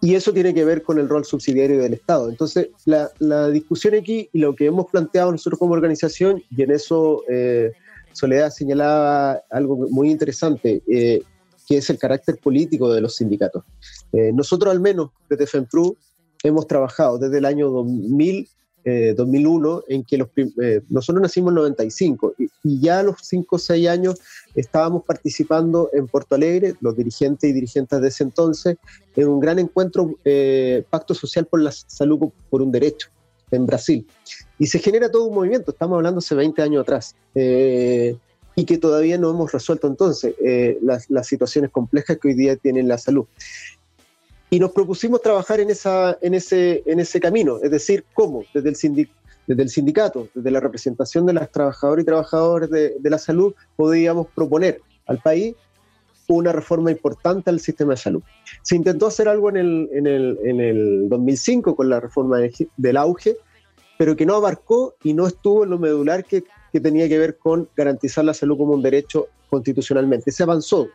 Y 0.07 0.15
eso 0.15 0.33
tiene 0.33 0.55
que 0.55 0.65
ver 0.65 0.85
con 0.85 1.01
el 1.01 1.09
rol 1.09 1.25
subsidiario 1.25 1.83
del 1.83 1.95
Estado. 1.95 2.29
Entonces, 2.29 2.69
la, 2.85 3.51
discusión 3.51 3.93
aquí 3.95 4.31
y 4.33 4.39
lo 4.39 4.55
que 4.55 4.67
hemos 4.67 4.87
planteado 4.87 5.33
nosotros 5.33 5.59
como 5.59 5.73
organización, 5.73 6.45
y 6.49 6.63
en 6.63 6.71
eso 6.71 7.25
eh, 7.29 7.73
Soledad 8.13 8.51
señalaba 8.51 9.43
algo 9.51 9.89
muy 9.91 10.13
interesante, 10.13 10.81
eh, 10.89 11.23
que 11.67 11.79
es 11.79 11.91
el 11.91 11.99
carácter 11.99 12.39
político 12.39 12.93
de 12.93 13.01
los 13.01 13.17
sindicatos. 13.17 13.65
Eh, 14.13 14.31
nosotros 14.33 14.71
al 14.71 14.79
menos 14.79 15.11
desde 15.29 15.49
FEMPRU 15.49 15.97
hemos 16.45 16.69
trabajado 16.69 17.19
desde 17.19 17.39
el 17.39 17.45
año 17.45 17.69
2000 17.71 18.49
2001, 19.17 19.83
en 19.89 20.05
que 20.05 20.17
los, 20.17 20.29
nosotros 20.89 21.21
nacimos 21.21 21.51
en 21.51 21.57
95 21.57 22.35
y, 22.39 22.49
y, 22.63 22.81
ya 22.81 23.01
a 23.01 23.03
los 23.03 23.17
5 23.21 23.57
o 23.57 23.59
6 23.59 23.89
años 23.89 24.21
estábamos 24.55 25.03
participando 25.05 25.91
en 25.93 26.07
Porto 26.07 26.37
Alegre, 26.37 26.75
los 26.81 26.97
dirigentes 26.97 27.51
y 27.51 27.53
dirigentes 27.53 28.01
de 28.01 28.09
ese 28.09 28.23
entonces, 28.23 28.77
en 29.17 29.29
un 29.29 29.41
gran 29.41 29.59
encuentro, 29.59 30.17
Pacto 30.91 31.15
Social 31.15 31.47
por 31.47 31.61
la 31.61 31.73
Salud 31.73 32.31
por 32.49 32.63
un 32.63 32.71
Derecho, 32.71 33.09
en 33.51 33.67
Brasil. 33.67 34.07
Y 34.59 34.67
se 34.67 34.79
genera 34.79 35.11
todo 35.11 35.27
un 35.27 35.35
movimiento, 35.35 35.71
estamos 35.71 35.97
hablando 35.97 36.19
hace 36.19 36.35
20 36.35 36.63
años 36.63 36.83
atrás, 36.83 37.15
eh, 37.35 38.17
y 38.55 38.65
que 38.65 38.79
todavía 38.79 39.19
no 39.19 39.31
hemos 39.31 39.53
resuelto 39.53 39.87
entonces 39.87 40.35
eh, 40.43 40.79
las, 40.81 41.11
las, 41.11 41.27
situaciones 41.27 41.71
complejas 41.71 42.19
que 42.19 42.29
hoy 42.29 42.35
día 42.35 42.57
tiene 42.57 42.83
la 42.83 42.97
salud. 42.97 43.27
Y 44.51 44.61
nos 44.61 44.73
propusimos 44.73 45.23
trabajar 45.23 45.61
en, 45.61 45.71
esa, 45.71 46.17
en, 46.21 46.35
ese, 46.35 46.83
en 46.87 47.01
ese 47.01 47.21
camino, 47.21 47.59
es 47.63 47.71
decir, 47.71 48.05
cómo 48.15 48.45
desde 48.55 48.69
el, 48.69 49.09
desde 49.47 49.63
el 49.63 49.69
sindicato, 49.69 50.29
desde 50.35 50.51
la 50.51 50.61
representación 50.61 51.27
de 51.27 51.33
las 51.33 51.51
trabajadoras 51.51 52.03
y 52.03 52.07
trabajadores 52.07 52.71
de, 52.71 52.95
de 52.99 53.11
la 53.11 53.19
salud, 53.19 53.55
podíamos 53.75 54.29
proponer 54.29 54.81
al 55.07 55.19
país 55.19 55.55
una 56.29 56.53
reforma 56.53 56.91
importante 56.91 57.51
al 57.51 57.61
sistema 57.61 57.93
de 57.93 57.99
salud. 57.99 58.23
Se 58.63 58.77
intentó 58.77 59.07
hacer 59.07 59.29
algo 59.29 59.49
en 59.51 59.57
el, 59.57 59.89
en 59.93 60.07
el, 60.07 60.39
en 60.45 60.61
el 60.61 61.09
2005 61.09 61.77
con 61.77 61.89
la 61.89 62.01
reforma 62.01 62.39
del 62.77 62.97
auge, 62.97 63.37
pero 63.99 64.17
que 64.17 64.27
no 64.27 64.35
abarcó 64.35 64.95
y 65.03 65.15
no 65.15 65.27
estuvo 65.27 65.65
en 65.65 65.71
lo 65.71 65.79
medular 65.79 66.25
que, 66.25 66.45
que 66.73 66.81
tenía 66.81 67.09
que 67.09 67.19
ver 67.19 67.39
con 67.39 67.69
garantizar 67.77 68.25
la 68.25 68.35
salud 68.35 68.59
como 68.59 68.75
un 68.75 68.83
derecho 68.83 69.29
constitucionalmente. 69.49 70.33
Se 70.33 70.43
avanzó, 70.43 70.89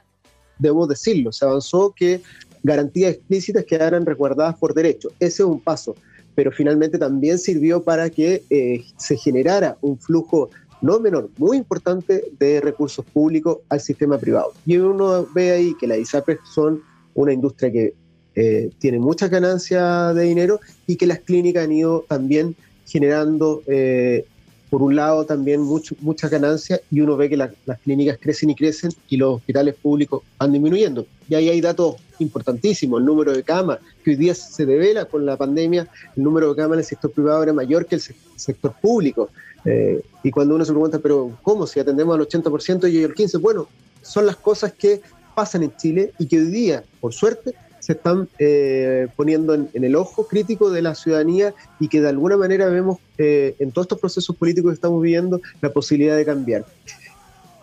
debo 0.60 0.86
decirlo, 0.86 1.31
se 1.31 1.46
avanzó 1.46 1.93
que 1.96 2.22
garantías 2.63 3.13
explícitas 3.13 3.65
quedaran 3.65 4.06
resguardadas 4.06 4.58
por 4.58 4.74
derecho. 4.74 5.10
Ese 5.20 5.44
es 5.44 5.48
un 5.48 5.60
paso, 5.60 5.96
pero 6.36 6.51
finalmente 6.51 6.98
también 6.98 7.38
sirvió 7.38 7.84
para 7.84 8.10
que 8.10 8.44
eh, 8.50 8.84
se 8.98 9.18
generara 9.18 9.77
un 9.82 9.98
flujo 9.98 10.50
no 10.82 11.00
menor, 11.00 11.30
muy 11.38 11.58
importante 11.58 12.24
de 12.39 12.60
recursos 12.60 13.06
públicos 13.06 13.60
al 13.70 13.80
sistema 13.80 14.18
privado. 14.18 14.53
Y 14.65 14.77
uno 14.77 15.27
ve 15.34 15.51
ahí 15.51 15.75
que 15.80 15.88
las 15.88 16.00
ISAPRES 16.00 16.39
son 16.53 16.82
una 17.13 17.34
industria 17.34 17.72
que 17.72 17.94
eh, 18.34 18.72
tiene 18.80 18.98
muchas 19.00 19.30
ganancias 19.30 20.15
de 20.15 20.24
dinero 20.24 20.60
y 20.88 20.96
que 20.96 21.06
las 21.06 21.20
clínicas 21.20 21.65
han 21.65 21.72
ido 21.72 22.06
también 22.08 22.56
generando, 22.88 23.62
eh, 23.68 24.25
por 24.70 24.82
un 24.82 24.96
lado, 24.96 25.25
también 25.25 25.62
muchas 25.62 26.32
ganancias 26.32 26.82
y 26.89 27.01
uno 27.01 27.18
ve 27.18 27.30
que 27.30 27.38
las 27.38 27.51
clínicas 27.84 28.18
crecen 28.20 28.50
y 28.50 28.56
crecen 28.56 28.91
y 29.10 29.18
los 29.18 29.36
hospitales 29.36 29.75
públicos 29.75 30.24
van 30.39 30.53
disminuyendo. 30.53 31.06
Y 31.32 31.36
ahí 31.36 31.48
hay 31.48 31.62
datos 31.62 31.96
importantísimos, 32.20 33.00
el 33.00 33.06
número 33.06 33.32
de 33.32 33.42
camas, 33.42 33.80
que 34.04 34.10
hoy 34.10 34.16
día 34.18 34.36
se 34.36 34.66
devela 34.66 35.06
con 35.06 35.26
la 35.26 35.38
pandemia, 35.38 35.88
el 36.18 36.24
número 36.24 36.50
de 36.50 36.58
camas 36.58 36.74
en 36.74 36.80
el 36.80 36.86
sector 36.86 37.10
privado 37.10 37.42
era 37.42 37.54
mayor 37.54 37.86
que 37.86 37.96
el 37.96 38.02
sector 38.36 38.74
público. 38.82 39.30
Eh, 39.64 40.02
y 40.24 40.30
cuando 40.30 40.56
uno 40.56 40.66
se 40.66 40.74
pregunta, 40.74 41.00
pero 41.00 41.38
¿cómo 41.42 41.66
si 41.68 41.80
atendemos 41.80 42.20
al 42.20 42.28
80% 42.28 42.92
y 42.92 43.04
el 43.04 43.16
15%? 43.16 43.40
Bueno, 43.40 43.70
son 44.02 44.26
las 44.26 44.36
cosas 44.36 44.74
que 44.74 45.00
pasan 45.34 45.64
en 45.64 45.74
Chile 45.78 46.12
y 46.20 46.26
que 46.26 46.38
hoy 46.38 46.48
día, 46.48 46.84
por 47.00 47.14
suerte, 47.14 47.54
se 47.80 47.94
están 47.94 48.28
eh, 48.38 49.08
poniendo 49.16 49.54
en, 49.54 49.70
el 49.72 49.96
ojo 49.96 50.28
crítico 50.28 50.70
de 50.70 50.82
la 50.82 50.96
ciudadanía 50.96 51.54
y 51.80 51.88
que 51.88 52.02
de 52.02 52.10
alguna 52.10 52.36
manera 52.36 52.68
vemos 52.68 52.98
eh, 53.18 53.56
en 53.60 53.72
todos 53.72 53.86
estos 53.86 54.00
procesos 54.02 54.36
políticos 54.36 54.72
que 54.72 54.76
estamos 54.76 55.02
viviendo 55.02 55.40
la 55.62 55.72
posibilidad 55.72 56.18
de 56.18 56.26
cambiar. 56.26 56.66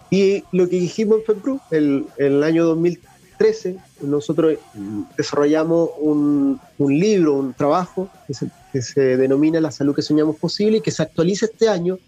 Y 0.09 0.43
lo 0.53 0.67
que 0.71 0.81
dijimos 0.81 1.19
en 1.19 1.25
FEPRU, 1.27 1.61
el, 1.71 2.07
el 2.17 2.43
año 2.43 2.65
2013, 2.65 3.18
nosotros 4.01 4.59
desarrollamos 5.17 5.91
un, 5.99 6.61
un 6.79 6.99
libro, 6.99 7.35
un 7.35 7.55
trabajo 7.55 8.09
que 8.27 8.35
se, 8.35 8.51
que 8.73 8.83
se 8.83 9.17
denomina 9.17 9.61
La 9.61 9.71
salud 9.71 9.95
que 9.95 10.03
soñamos 10.03 10.37
posible 10.37 10.79
y 10.79 10.81
que 10.81 10.91
se 10.91 11.03
actualiza 11.03 11.47
este 11.47 11.69
año 11.69 11.99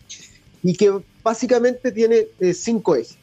y 0.63 0.75
que 0.75 0.93
básicamente 1.23 1.93
tiene 1.93 2.27
eh, 2.39 2.55
cinco 2.55 2.97
ejes 2.97 3.17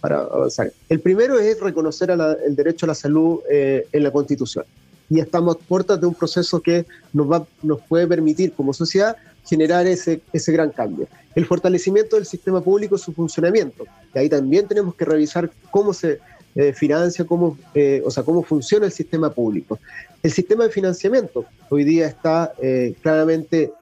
para 0.00 0.20
avanzar. 0.20 0.72
El 0.88 1.00
primero 1.00 1.38
es 1.38 1.60
reconocer 1.60 2.10
el 2.10 2.54
derecho 2.54 2.86
a 2.86 2.88
la 2.88 2.94
salud 2.94 3.40
eh, 3.50 3.86
en 3.92 4.02
la 4.02 4.10
Constitución. 4.10 4.64
Y 5.10 5.20
estamos 5.20 5.56
a 5.56 5.58
puertas 5.58 6.00
de 6.00 6.06
un 6.06 6.14
proceso 6.14 6.60
que 6.60 6.84
nos, 7.12 7.30
va, 7.30 7.46
nos 7.62 7.80
puede 7.82 8.06
permitir 8.06 8.52
como 8.52 8.72
sociedad 8.72 9.16
generar 9.46 9.86
ese, 9.86 10.20
ese 10.32 10.52
gran 10.52 10.70
cambio. 10.70 11.08
El 11.34 11.46
fortalecimiento 11.46 12.16
del 12.16 12.26
sistema 12.26 12.60
público 12.60 12.96
y 12.96 12.98
su 12.98 13.12
funcionamiento. 13.12 13.84
Y 14.14 14.18
ahí 14.18 14.28
también 14.28 14.68
tenemos 14.68 14.94
que 14.94 15.06
revisar 15.06 15.50
cómo 15.70 15.94
se 15.94 16.20
eh, 16.54 16.72
financia, 16.72 17.24
cómo, 17.24 17.56
eh, 17.74 18.02
o 18.04 18.10
sea, 18.10 18.22
cómo 18.22 18.42
funciona 18.42 18.86
el 18.86 18.92
sistema 18.92 19.30
público. 19.30 19.78
El 20.22 20.32
sistema 20.32 20.64
de 20.64 20.70
financiamiento 20.70 21.44
hoy 21.68 21.84
día 21.84 22.08
está 22.08 22.52
eh, 22.60 22.94
claramente 23.00 23.72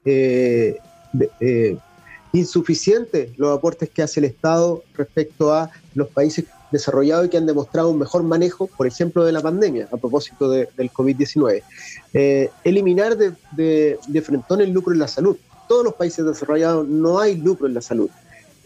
insuficiente 2.33 3.31
los 3.37 3.57
aportes 3.57 3.89
que 3.89 4.03
hace 4.03 4.19
el 4.19 4.25
Estado 4.25 4.83
respecto 4.95 5.53
a 5.53 5.71
los 5.95 6.09
países 6.09 6.45
desarrollados 6.71 7.25
y 7.25 7.29
que 7.29 7.37
han 7.37 7.47
demostrado 7.47 7.89
un 7.89 7.97
mejor 7.97 8.21
manejo, 8.23 8.67
por 8.67 8.85
ejemplo, 8.85 9.23
de 9.25 9.31
la 9.31 9.41
pandemia, 9.41 9.87
a 9.91 9.97
propósito 9.97 10.49
del 10.49 10.91
COVID-19. 10.91 11.63
eliminar 12.63 13.17
de, 13.17 13.97
de, 14.07 14.21
frentón 14.21 14.61
el 14.61 14.71
lucro 14.71 14.93
en 14.93 14.99
la 14.99 15.07
salud. 15.07 15.37
Todos 15.67 15.83
los 15.83 15.95
países 15.95 16.23
desarrollados 16.23 16.87
no 16.87 17.19
hay 17.19 17.37
lucro 17.37 17.65
en 17.65 17.73
la 17.73 17.81
salud. 17.81 18.09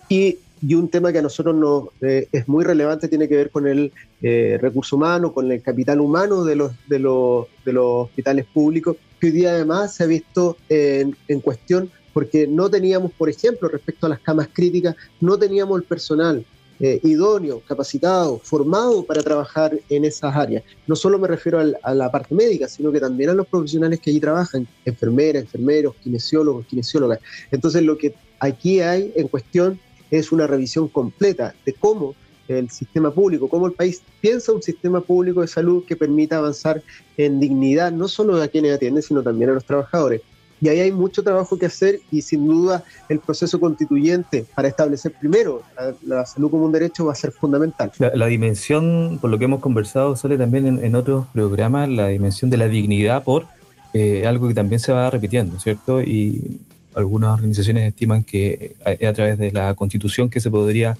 Y 0.09 0.39
y 0.61 0.75
un 0.75 0.89
tema 0.89 1.11
que 1.11 1.19
a 1.19 1.21
nosotros 1.21 1.55
nos, 1.55 1.85
eh, 2.01 2.27
es 2.31 2.47
muy 2.47 2.63
relevante 2.63 3.07
tiene 3.07 3.27
que 3.27 3.35
ver 3.35 3.49
con 3.49 3.67
el 3.67 3.91
eh, 4.21 4.57
recurso 4.61 4.95
humano, 4.95 5.33
con 5.33 5.51
el 5.51 5.61
capital 5.61 5.99
humano 5.99 6.43
de 6.43 6.55
los, 6.55 6.71
de, 6.87 6.99
los, 6.99 7.47
de 7.65 7.73
los 7.73 8.05
hospitales 8.05 8.45
públicos, 8.45 8.97
que 9.19 9.27
hoy 9.27 9.33
día 9.33 9.51
además 9.51 9.95
se 9.95 10.03
ha 10.03 10.07
visto 10.07 10.57
en, 10.69 11.15
en 11.27 11.39
cuestión 11.39 11.89
porque 12.13 12.45
no 12.47 12.69
teníamos, 12.69 13.11
por 13.13 13.29
ejemplo, 13.29 13.69
respecto 13.69 14.05
a 14.05 14.09
las 14.09 14.19
camas 14.19 14.49
críticas, 14.51 14.95
no 15.19 15.37
teníamos 15.37 15.79
el 15.79 15.87
personal 15.87 16.45
eh, 16.83 16.99
idóneo, 17.03 17.61
capacitado, 17.67 18.39
formado 18.39 19.03
para 19.03 19.21
trabajar 19.21 19.71
en 19.87 20.03
esas 20.03 20.35
áreas. 20.35 20.63
No 20.87 20.95
solo 20.95 21.19
me 21.19 21.27
refiero 21.27 21.59
a 21.59 21.93
la 21.93 22.11
parte 22.11 22.33
médica, 22.33 22.67
sino 22.67 22.91
que 22.91 22.99
también 22.99 23.29
a 23.29 23.33
los 23.35 23.45
profesionales 23.45 23.99
que 23.99 24.09
allí 24.09 24.19
trabajan, 24.19 24.67
enfermeras, 24.83 25.43
enfermeros, 25.43 25.93
kinesiólogos, 26.01 26.65
kinesiólogas. 26.65 27.19
Entonces, 27.51 27.83
lo 27.83 27.99
que 27.99 28.15
aquí 28.39 28.81
hay 28.81 29.13
en 29.15 29.27
cuestión 29.27 29.79
es 30.11 30.31
una 30.31 30.45
revisión 30.45 30.89
completa 30.89 31.55
de 31.65 31.73
cómo 31.73 32.13
el 32.47 32.69
sistema 32.69 33.11
público, 33.11 33.47
cómo 33.47 33.67
el 33.67 33.73
país 33.73 34.03
piensa 34.19 34.51
un 34.51 34.61
sistema 34.61 35.01
público 35.01 35.41
de 35.41 35.47
salud 35.47 35.85
que 35.85 35.95
permita 35.95 36.37
avanzar 36.37 36.83
en 37.17 37.39
dignidad, 37.39 37.91
no 37.91 38.07
solo 38.07 38.41
a 38.41 38.47
quienes 38.47 38.75
atienden, 38.75 39.01
sino 39.01 39.23
también 39.23 39.51
a 39.51 39.53
los 39.53 39.65
trabajadores. 39.65 40.21
Y 40.59 40.69
ahí 40.69 40.79
hay 40.79 40.91
mucho 40.91 41.23
trabajo 41.23 41.57
que 41.57 41.65
hacer 41.65 42.01
y 42.11 42.21
sin 42.21 42.45
duda 42.45 42.83
el 43.09 43.19
proceso 43.19 43.59
constituyente 43.59 44.45
para 44.55 44.67
establecer 44.67 45.11
primero 45.19 45.63
la, 46.05 46.23
salud 46.23 46.51
como 46.51 46.65
un 46.65 46.71
derecho 46.71 47.05
va 47.05 47.13
a 47.13 47.15
ser 47.15 47.31
fundamental. 47.31 47.91
La, 47.97 48.27
dimensión, 48.27 49.17
por 49.19 49.31
lo 49.31 49.39
que 49.39 49.45
hemos 49.45 49.59
conversado, 49.59 50.15
sale 50.15 50.37
también 50.37 50.79
en, 50.83 50.95
otros 50.95 51.25
programas, 51.33 51.89
la 51.89 52.09
dimensión 52.09 52.51
de 52.51 52.57
la 52.57 52.67
dignidad 52.67 53.23
por 53.23 53.47
eh, 53.93 54.27
algo 54.27 54.47
que 54.47 54.53
también 54.53 54.79
se 54.79 54.93
va 54.93 55.09
repitiendo, 55.09 55.59
¿cierto? 55.59 55.99
Y 55.99 56.59
algunas 56.95 57.33
organizaciones 57.33 57.87
estiman 57.87 58.23
que 58.23 58.75
es 58.85 59.07
a 59.07 59.13
través 59.13 59.37
de 59.37 59.51
la 59.51 59.73
constitución 59.75 60.29
que 60.29 60.39
se 60.39 60.49
podría 60.51 60.97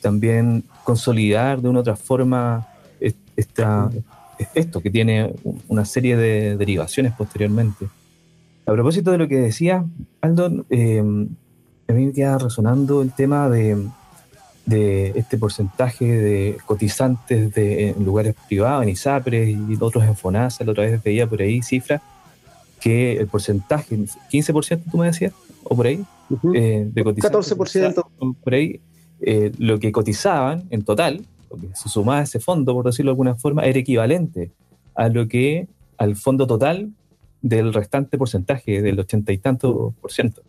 también 0.00 0.64
consolidar 0.84 1.60
de 1.60 1.68
una 1.68 1.80
otra 1.80 1.96
forma 1.96 2.66
esta, 3.36 3.90
esto, 4.54 4.80
que 4.80 4.90
tiene 4.90 5.34
una 5.68 5.84
serie 5.84 6.16
de 6.16 6.56
derivaciones 6.56 7.12
posteriormente. 7.12 7.86
A 8.66 8.72
propósito 8.72 9.10
de 9.10 9.18
lo 9.18 9.28
que 9.28 9.36
decía 9.36 9.84
Aldo, 10.20 10.64
eh, 10.70 11.00
a 11.00 11.92
mí 11.92 12.06
me 12.06 12.12
queda 12.12 12.38
resonando 12.38 13.02
el 13.02 13.12
tema 13.12 13.48
de, 13.48 13.88
de 14.66 15.12
este 15.16 15.38
porcentaje 15.38 16.04
de 16.04 16.56
cotizantes 16.66 17.52
de, 17.54 17.88
en 17.90 18.04
lugares 18.04 18.34
privados, 18.48 18.84
en 18.84 18.90
ISAPRES 18.90 19.48
y 19.48 19.76
otros 19.80 20.04
en 20.04 20.16
FONASA, 20.16 20.64
la 20.64 20.72
otra 20.72 20.84
vez 20.84 21.02
veía 21.02 21.26
por 21.26 21.42
ahí 21.42 21.62
cifras 21.62 22.00
que 22.80 23.18
el 23.18 23.26
porcentaje, 23.26 23.96
15% 23.96 24.82
tú 24.90 24.98
me 24.98 25.06
decías, 25.06 25.32
o 25.64 25.76
por 25.76 25.86
ahí, 25.86 26.04
eh, 26.54 26.88
de 26.92 27.04
cotización. 27.04 27.42
14%. 27.42 28.34
Por 28.42 28.54
ahí, 28.54 28.80
eh, 29.20 29.52
lo 29.58 29.78
que 29.78 29.92
cotizaban 29.92 30.64
en 30.70 30.82
total, 30.82 31.24
lo 31.50 31.56
que 31.56 31.68
se 31.74 31.88
sumaba 31.88 32.20
a 32.20 32.22
ese 32.22 32.40
fondo, 32.40 32.72
por 32.72 32.86
decirlo 32.86 33.10
de 33.10 33.12
alguna 33.12 33.34
forma, 33.34 33.62
era 33.62 33.78
equivalente 33.78 34.50
a 34.94 35.08
lo 35.08 35.28
que, 35.28 35.68
al 35.98 36.16
fondo 36.16 36.46
total 36.46 36.90
del 37.42 37.72
restante 37.72 38.18
porcentaje, 38.18 38.82
del 38.82 38.98
ochenta 38.98 39.32
y 39.32 39.38
tanto 39.38 39.94
por 40.00 40.12
ciento. 40.12 40.42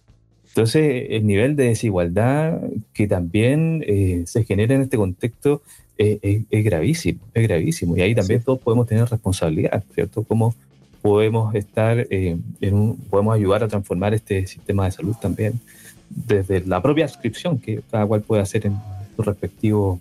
Entonces, 0.47 1.07
el 1.09 1.25
nivel 1.25 1.55
de 1.55 1.65
desigualdad 1.65 2.59
que 2.93 3.07
también 3.07 3.83
eh, 3.88 4.23
se 4.25 4.43
genera 4.43 4.75
en 4.75 4.81
este 4.81 4.97
contexto 4.97 5.61
es, 5.97 6.45
gravísimo, 6.50 7.19
es 7.33 7.47
gravísimo. 7.47 7.95
Y 7.95 8.01
ahí 8.01 8.15
también 8.15 8.41
todos 8.41 8.59
podemos 8.59 8.88
tener 8.88 9.07
responsabilidad, 9.07 9.83
¿cierto? 9.93 10.23
Como 10.23 10.55
podemos 11.01 11.53
estar 11.55 11.98
eh, 12.10 12.38
en 12.62 12.74
un, 12.74 12.98
podemos 12.98 13.36
ayudar 13.36 13.63
a 13.63 13.67
transformar 13.67 14.13
este 14.13 14.46
sistema 14.48 14.86
de 14.86 14.91
salud 14.91 15.15
también 15.20 15.60
desde 16.10 16.65
la 16.65 16.81
propia 16.81 17.05
adscripción 17.05 17.58
que 17.58 17.81
cada 17.89 18.05
cual 18.05 18.22
puede 18.22 18.41
hacer 18.41 18.65
en 18.67 18.77
su 19.15 19.22
respectivo 19.24 20.00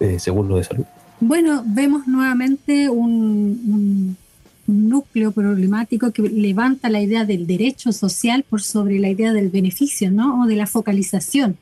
eh, 0.00 0.18
seguro 0.18 0.56
de 0.56 0.64
salud. 0.64 0.84
Bueno, 1.20 1.62
vemos 1.66 2.06
nuevamente 2.06 2.88
un, 2.88 4.16
núcleo 4.66 5.30
problemático 5.30 6.10
que 6.10 6.22
levanta 6.22 6.88
la 6.88 7.02
idea 7.02 7.26
del 7.26 7.46
derecho 7.46 7.92
social 7.92 8.44
por 8.48 8.62
sobre 8.62 8.98
la 8.98 9.10
idea 9.10 9.34
del 9.34 9.50
beneficio, 9.50 10.10
¿no? 10.10 10.42
O 10.42 10.46
de 10.46 10.56
la 10.56 10.66
focalización. 10.66 11.58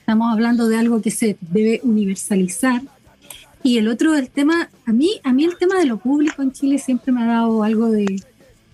Estamos 0.00 0.32
hablando 0.32 0.66
de 0.66 0.78
algo 0.78 1.02
que 1.02 1.10
se 1.10 1.36
debe 1.40 1.80
universalizar. 1.82 2.80
Y 3.66 3.78
el 3.78 3.88
otro, 3.88 4.14
el 4.14 4.30
tema, 4.30 4.70
a 4.84 4.92
mí, 4.92 5.20
a 5.24 5.32
mí 5.32 5.44
el 5.44 5.56
tema 5.56 5.76
de 5.76 5.86
lo 5.86 5.96
público 5.96 6.40
en 6.40 6.52
Chile 6.52 6.78
siempre 6.78 7.12
me 7.12 7.24
ha 7.24 7.26
dado 7.26 7.64
algo 7.64 7.90
de, 7.90 8.22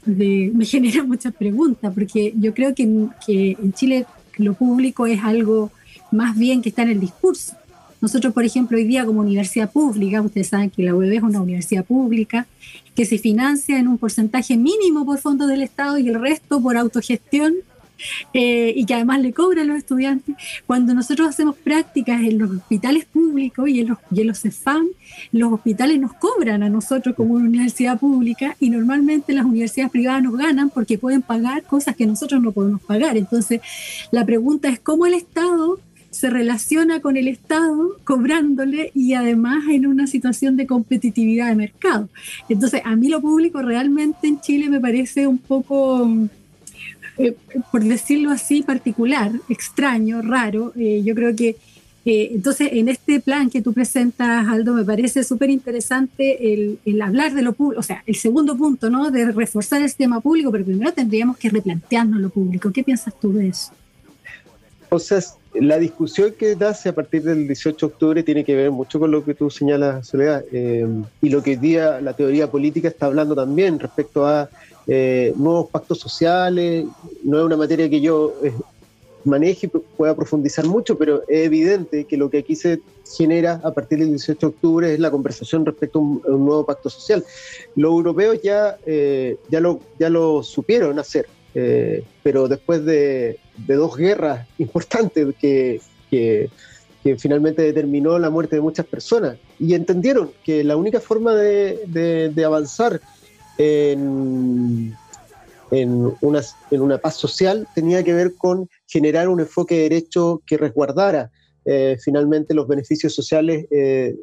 me 0.05 0.65
genera 0.67 1.03
muchas 1.03 1.33
preguntas, 1.33 1.95
porque 1.95 2.35
yo 2.39 2.53
creo 2.53 2.75
que, 2.75 3.07
que 3.27 3.57
en 3.59 3.73
Chile 3.73 4.05
lo 4.37 4.53
público 4.53 5.07
es 5.07 5.25
algo 5.25 5.71
más 6.11 6.37
bien 6.37 6.61
que 6.61 6.69
está 6.69 6.83
en 6.83 6.91
el 6.91 7.01
discurso. 7.01 7.55
Nosotros, 8.03 8.35
por 8.35 8.45
ejemplo, 8.45 8.77
hoy 8.77 8.85
día 8.85 9.07
como 9.07 9.21
universidad 9.21 9.73
pública, 9.73 10.21
ustedes 10.21 10.49
saben 10.49 10.69
que 10.69 10.83
la 10.83 10.95
UEB 10.95 11.13
es 11.15 11.23
una 11.23 11.41
universidad 11.41 11.87
pública 11.87 12.47
que 12.95 13.07
se 13.07 13.17
financia 13.17 13.79
en 13.79 13.89
un 13.89 13.97
porcentaje 13.97 14.59
mínimo 14.59 15.07
por 15.07 15.19
fondos 15.19 15.49
del 15.49 15.63
Estado 15.63 15.97
y 15.97 16.11
el 16.11 16.21
resto 16.21 16.61
por 16.61 16.77
autogestión 16.77 17.55
eh, 18.33 18.73
y 18.77 18.85
que 18.85 18.95
además 18.95 19.21
le 19.21 19.33
cobran 19.33 19.69
los 19.69 19.79
estudiantes. 19.79 20.37
Cuando 20.67 20.95
nosotros 20.95 21.29
hacemos 21.29 21.57
prácticas 21.57 22.21
en 22.23 22.39
los 22.39 22.51
hospitales 22.51 23.05
públicos 23.05 23.69
y 23.69 23.81
en 23.81 23.89
los, 23.89 23.99
y 24.11 24.21
en 24.21 24.27
los 24.29 24.41
CEFAM, 24.41 24.87
los 25.33 25.53
hospitales 25.53 26.01
nos 26.01 26.15
cobran 26.15 26.63
a 26.63 26.69
nosotros 26.69 27.15
como 27.15 27.35
una 27.35 27.45
universidad 27.45 27.99
pública 27.99 28.57
y 28.61 28.71
normalmente 28.71 29.33
las 29.33 29.45
universidades 29.45 29.93
privadas 29.93 30.23
nos 30.23 30.37
ganan 30.37 30.71
porque 30.71 30.99
pueden 30.99 31.23
pagar 31.23 31.63
cosas 31.65 31.97
que 31.97 32.07
nosotros 32.07 32.43
no 32.43 32.53
podemos 32.53 32.81
pagar. 32.83 33.17
Entonces, 33.17 33.61
la 34.11 34.25
pregunta 34.25 34.69
es 34.69 34.81
cómo 34.81 35.07
el 35.07 35.15
Estado 35.15 35.79
se 36.13 36.29
relaciona 36.29 37.01
con 37.01 37.17
el 37.17 37.27
Estado 37.27 37.97
cobrándole 38.05 38.93
y 38.95 39.15
además 39.15 39.65
en 39.71 39.87
una 39.87 40.07
situación 40.07 40.57
de 40.59 40.67
competitividad 40.67 41.49
de 41.49 41.55
mercado. 41.55 42.09
Entonces, 42.51 42.83
a 42.85 42.95
mí 42.97 43.09
lo 43.09 43.21
público 43.23 43.63
realmente 43.63 44.29
en 44.29 44.41
Chile 44.41 44.69
me 44.69 44.79
parece 44.79 45.27
un 45.27 45.39
poco, 45.39 46.11
eh, 47.23 47.37
por 47.71 47.85
decirlo 47.85 48.31
así, 48.31 48.63
particular, 48.63 49.31
extraño, 49.49 50.23
raro. 50.23 50.73
Eh, 50.77 51.03
yo 51.05 51.15
creo 51.15 51.37
que, 51.37 51.57
eh, 52.05 52.31
entonces, 52.33 52.71
en 52.73 52.89
este 52.89 53.21
plan 53.21 53.49
que 53.49 53.63
tú 53.63 53.73
presentas, 53.73 54.49
Aldo, 54.49 54.75
me 54.75 54.85
parece 54.85 55.23
súper 55.23 55.51
interesante 55.51 56.53
el, 56.53 56.81
el, 56.85 57.01
hablar 57.01 57.33
de 57.33 57.43
lo 57.43 57.53
público, 57.53 57.79
o 57.79 57.83
sea, 57.83 58.03
el 58.07 58.17
segundo 58.17 58.57
punto, 58.57 58.91
¿no? 58.91 59.11
De 59.13 59.31
reforzar 59.31 59.81
el 59.83 59.89
sistema 59.89 60.21
público, 60.21 60.51
pero 60.51 60.65
primero 60.65 60.93
tendríamos 60.93 61.37
que 61.37 61.49
replantearnos 61.49 62.21
lo 62.21 62.31
público. 62.31 62.73
¿Qué 62.73 62.83
piensas 62.83 63.15
tú 63.21 63.33
de 63.33 63.49
eso? 63.49 63.73
O 64.91 64.99
sea, 64.99 65.21
la 65.55 65.79
discusión 65.79 66.35
que 66.39 66.57
nace 66.57 66.89
a 66.89 66.95
partir 66.95 67.23
del 67.23 67.47
18 67.47 67.87
de 67.87 67.93
octubre 67.93 68.23
tiene 68.23 68.45
que 68.45 68.57
ver 68.57 68.71
mucho 68.71 68.99
con 68.99 69.11
lo 69.11 69.25
que 69.25 69.35
tú 69.35 69.49
señalas, 69.49 70.09
Soledad, 70.09 70.45
eh, 70.51 70.87
y 71.21 71.29
lo 71.29 71.43
que 71.43 71.51
hoy 71.51 71.57
día 71.57 72.01
la 72.01 72.15
teoría 72.15 72.51
política 72.51 72.89
está 72.89 73.07
hablando 73.07 73.35
también 73.35 73.79
respecto 73.79 74.27
a 74.27 74.49
eh, 74.87 75.33
nuevos 75.37 75.71
pactos 75.71 75.99
sociales. 75.99 76.87
No 77.23 77.39
es 77.39 77.45
una 77.45 77.57
materia 77.57 77.89
que 77.89 78.01
yo 78.01 78.35
eh, 78.43 78.53
maneje 79.25 79.67
y 79.67 79.69
pueda 79.69 80.15
profundizar 80.15 80.67
mucho, 80.67 80.99
pero 80.99 81.23
es 81.29 81.47
evidente 81.47 82.05
que 82.05 82.17
lo 82.17 82.31
que 82.31 82.39
aquí 82.39 82.57
se 82.57 82.81
genera 83.17 83.61
a 83.63 83.73
partir 83.73 83.99
del 83.99 84.09
18 84.09 84.39
de 84.39 84.47
octubre 84.47 84.95
es 84.95 85.01
la 85.01 85.11
conversación 85.11 85.65
respecto 85.65 85.99
a 85.99 86.03
un, 86.03 86.23
nuevo 86.45 86.65
pacto 86.67 86.91
social. 86.91 87.25
Los 87.77 87.93
europeos 87.93 88.41
ya, 88.43 88.79
ya, 89.51 89.61
lo, 89.61 89.81
ya 89.99 90.09
lo 90.09 90.43
supieron 90.43 90.99
hacer. 90.99 91.27
pero 92.23 92.49
después 92.49 92.85
de, 92.85 93.39
de 93.57 93.75
dos 93.75 93.97
guerras 93.97 94.47
importantes 94.59 95.35
que, 95.41 95.81
que, 96.11 96.51
finalmente 97.19 97.63
determinó 97.63 98.17
la 98.19 98.31
muerte 98.31 98.57
de 98.57 98.63
muchas 98.63 98.87
personas. 98.87 99.37
Y 99.59 99.75
entendieron 99.75 100.31
que 100.45 100.63
la 100.63 100.77
única 100.77 101.01
forma 101.01 101.35
de, 101.35 102.31
de, 102.33 102.45
avanzar 102.45 103.01
en, 103.59 104.97
una, 106.21 106.99
paz 106.99 107.17
social 107.17 107.67
tenía 107.75 108.03
que 108.03 108.15
ver 108.15 108.35
con 108.37 108.69
generar 108.87 109.29
un 109.29 109.41
enfoque 109.41 109.75
de 109.77 109.83
derecho 109.83 110.43
que 110.47 110.57
resguardara 110.57 111.31
eh, 111.65 111.97
finalmente 112.03 112.55
los 112.55 112.67
beneficios 112.67 113.15
sociales 113.15 113.67
eh, 113.71 114.15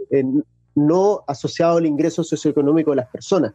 no 0.76 1.24
asociado 1.28 1.78
al 1.78 1.86
ingreso 1.86 2.24
socioeconómico 2.24 2.92
de 2.92 2.98
las 2.98 3.10
personas. 3.10 3.54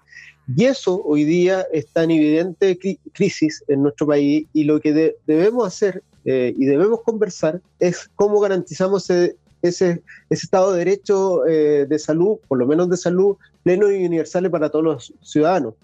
Y 0.57 0.65
eso 0.65 1.03
hoy 1.05 1.25
día 1.25 1.67
está 1.73 2.05
en 2.05 2.13
evidente 2.13 2.79
crisis 3.13 3.65
en 3.69 3.83
nuestro 3.83 4.07
país 4.07 4.47
y 4.53 4.65
lo 4.65 4.81
que 4.81 5.17
debemos 5.27 5.67
hacer 5.67 6.03
eh, 6.25 6.55
y 6.57 6.65
debemos 6.65 7.03
conversar 7.03 7.61
es 7.79 8.09
cómo 8.15 8.41
garantizamos 8.41 9.09
ese, 9.11 9.37
ese, 9.69 10.03
estado 10.31 10.73
de 10.73 10.79
derecho 10.79 11.47
eh, 11.47 11.87
de 11.87 11.99
salud, 11.99 12.39
por 12.49 12.59
lo 12.59 12.67
menos 12.67 12.89
de 12.91 12.97
salud, 12.97 13.37
pleno 13.63 13.91
y 13.91 14.05
universal 14.05 14.51
para 14.51 14.71
todos 14.71 14.85
los 14.85 15.15
ciudadanos. 15.23 15.75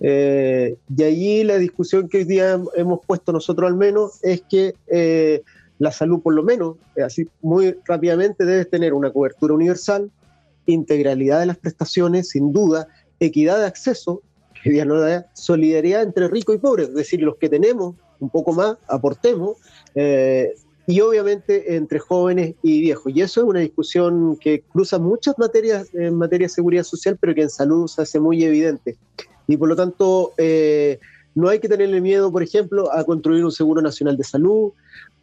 Eh, 0.00 0.76
y 0.96 1.02
allí 1.02 1.44
la 1.44 1.58
discusión 1.58 2.08
que 2.08 2.18
hoy 2.18 2.24
día 2.24 2.60
hemos 2.74 3.00
puesto 3.06 3.32
nosotros 3.32 3.68
al 3.68 3.76
menos 3.76 4.18
es 4.22 4.42
que 4.42 4.74
la 5.78 5.92
salud 5.92 6.20
por 6.20 6.34
lo 6.34 6.42
menos, 6.42 6.76
así 7.04 7.28
muy 7.40 7.76
rápidamente, 7.86 8.44
debe 8.44 8.66
tener 8.66 8.92
una 8.92 9.10
cobertura 9.10 9.54
universal, 9.54 10.10
integralidad 10.66 11.40
de 11.40 11.46
las 11.46 11.56
prestaciones, 11.56 12.28
sin 12.28 12.52
duda, 12.52 12.88
equidad 13.18 13.58
de 13.58 13.66
acceso, 13.66 14.22
que 14.62 14.84
no 14.84 14.96
solidaridad 15.32 16.02
entre 16.02 16.28
rico 16.28 16.52
y 16.52 16.58
pobre, 16.58 16.84
es 16.84 16.94
decir, 16.94 17.22
los 17.22 17.36
que 17.36 17.48
tenemos 17.48 17.94
un 18.18 18.28
poco 18.28 18.52
más, 18.52 18.76
aportemos, 18.88 19.56
eh, 19.94 20.54
y 20.90 21.00
obviamente 21.02 21.76
entre 21.76 22.00
jóvenes 22.00 22.56
y 22.62 22.80
viejos. 22.80 23.12
Y 23.14 23.22
eso 23.22 23.42
es 23.42 23.46
una 23.46 23.60
discusión 23.60 24.36
que 24.36 24.62
cruza 24.62 24.98
muchas 24.98 25.38
materias 25.38 25.88
en 25.94 26.16
materia 26.16 26.46
de 26.46 26.52
seguridad 26.52 26.82
social, 26.82 27.16
pero 27.20 27.32
que 27.32 27.42
en 27.42 27.50
salud 27.50 27.86
se 27.86 28.02
hace 28.02 28.18
muy 28.18 28.42
evidente. 28.42 28.96
Y 29.46 29.56
por 29.56 29.68
lo 29.68 29.76
tanto, 29.76 30.32
eh, 30.36 30.98
no 31.36 31.48
hay 31.48 31.60
que 31.60 31.68
tenerle 31.68 32.00
miedo, 32.00 32.32
por 32.32 32.42
ejemplo, 32.42 32.92
a 32.92 33.04
construir 33.04 33.44
un 33.44 33.52
seguro 33.52 33.80
nacional 33.80 34.16
de 34.16 34.24
salud 34.24 34.72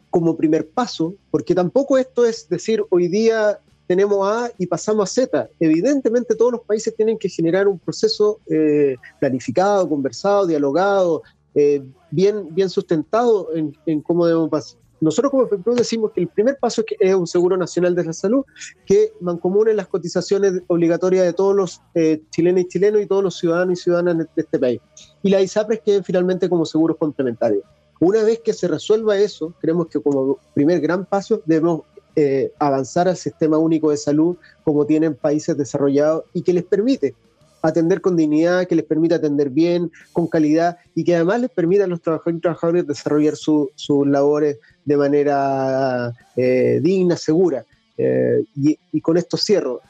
como 0.08 0.38
primer 0.38 0.66
paso, 0.66 1.14
porque 1.30 1.54
tampoco 1.54 1.98
esto 1.98 2.24
es 2.24 2.48
decir, 2.48 2.82
hoy 2.88 3.08
día 3.08 3.60
tenemos 3.86 4.26
A 4.26 4.50
y 4.56 4.66
pasamos 4.66 5.10
a 5.10 5.12
Z. 5.12 5.50
Evidentemente 5.60 6.34
todos 6.34 6.52
los 6.52 6.60
países 6.62 6.96
tienen 6.96 7.18
que 7.18 7.28
generar 7.28 7.68
un 7.68 7.78
proceso 7.78 8.40
eh, 8.48 8.96
planificado, 9.20 9.86
conversado, 9.86 10.46
dialogado, 10.46 11.22
eh, 11.54 11.82
bien, 12.10 12.54
bien 12.54 12.70
sustentado 12.70 13.48
en, 13.54 14.00
cómo 14.00 14.26
debemos. 14.26 14.78
Nosotros 15.00 15.30
como 15.30 15.46
FEPRO 15.46 15.74
decimos 15.74 16.12
que 16.12 16.22
el 16.22 16.28
primer 16.28 16.58
paso 16.58 16.82
es, 16.98 17.14
un 17.14 17.26
seguro 17.26 17.56
nacional 17.56 17.94
de 17.94 18.04
la 18.04 18.12
salud 18.12 18.44
que 18.84 19.12
mancomune 19.20 19.74
las 19.74 19.86
cotizaciones 19.86 20.62
obligatorias 20.66 21.24
de 21.24 21.32
todos 21.32 21.54
los 21.54 21.80
eh, 21.94 22.22
chilenos 22.30 22.62
y 22.62 22.68
chilenos 22.68 23.02
y 23.02 23.06
todos 23.06 23.22
los 23.22 23.36
ciudadanos 23.36 23.78
y 23.78 23.82
ciudadanas 23.82 24.18
de 24.34 24.42
este 24.42 24.58
país. 24.58 24.80
Y 25.22 25.30
la 25.30 25.40
ISAPRES 25.40 25.80
queden 25.84 26.04
finalmente 26.04 26.48
como 26.48 26.64
seguros 26.64 26.96
complementarios. 26.96 27.62
Una 28.00 28.22
vez 28.22 28.40
que 28.40 28.52
se 28.52 28.68
resuelva 28.68 29.18
eso, 29.18 29.54
creemos 29.60 29.88
que 29.88 30.00
como 30.00 30.38
primer 30.54 30.80
gran 30.80 31.04
paso 31.04 31.42
debemos 31.46 31.82
eh, 32.14 32.52
avanzar 32.58 33.08
al 33.08 33.16
sistema 33.16 33.58
único 33.58 33.90
de 33.90 33.96
salud 33.96 34.36
como 34.64 34.86
tienen 34.86 35.14
países 35.14 35.56
desarrollados 35.56 36.24
y 36.32 36.42
que 36.42 36.52
les 36.52 36.64
permite 36.64 37.14
atender 37.62 38.00
con 38.00 38.16
dignidad, 38.16 38.66
que 38.66 38.74
les 38.74 38.84
permite 38.84 39.14
atender 39.14 39.50
bien, 39.50 39.90
con 40.12 40.26
calidad 40.26 40.78
y 40.94 41.04
que 41.04 41.16
además 41.16 41.40
les 41.40 41.50
permita 41.50 41.84
a 41.84 41.86
los 41.86 42.00
trabajadores 42.00 42.38
y 42.38 42.42
trabajadores 42.42 42.86
desarrollar 42.86 43.36
sus 43.36 44.06
labores 44.06 44.58
de 44.88 44.96
manera 44.96 46.12
eh, 46.36 46.80
digna, 46.82 47.16
segura. 47.16 47.64
Eh, 47.96 48.44
y, 48.56 49.00
con 49.00 49.16
esto 49.16 49.36
cierro. 49.36 49.80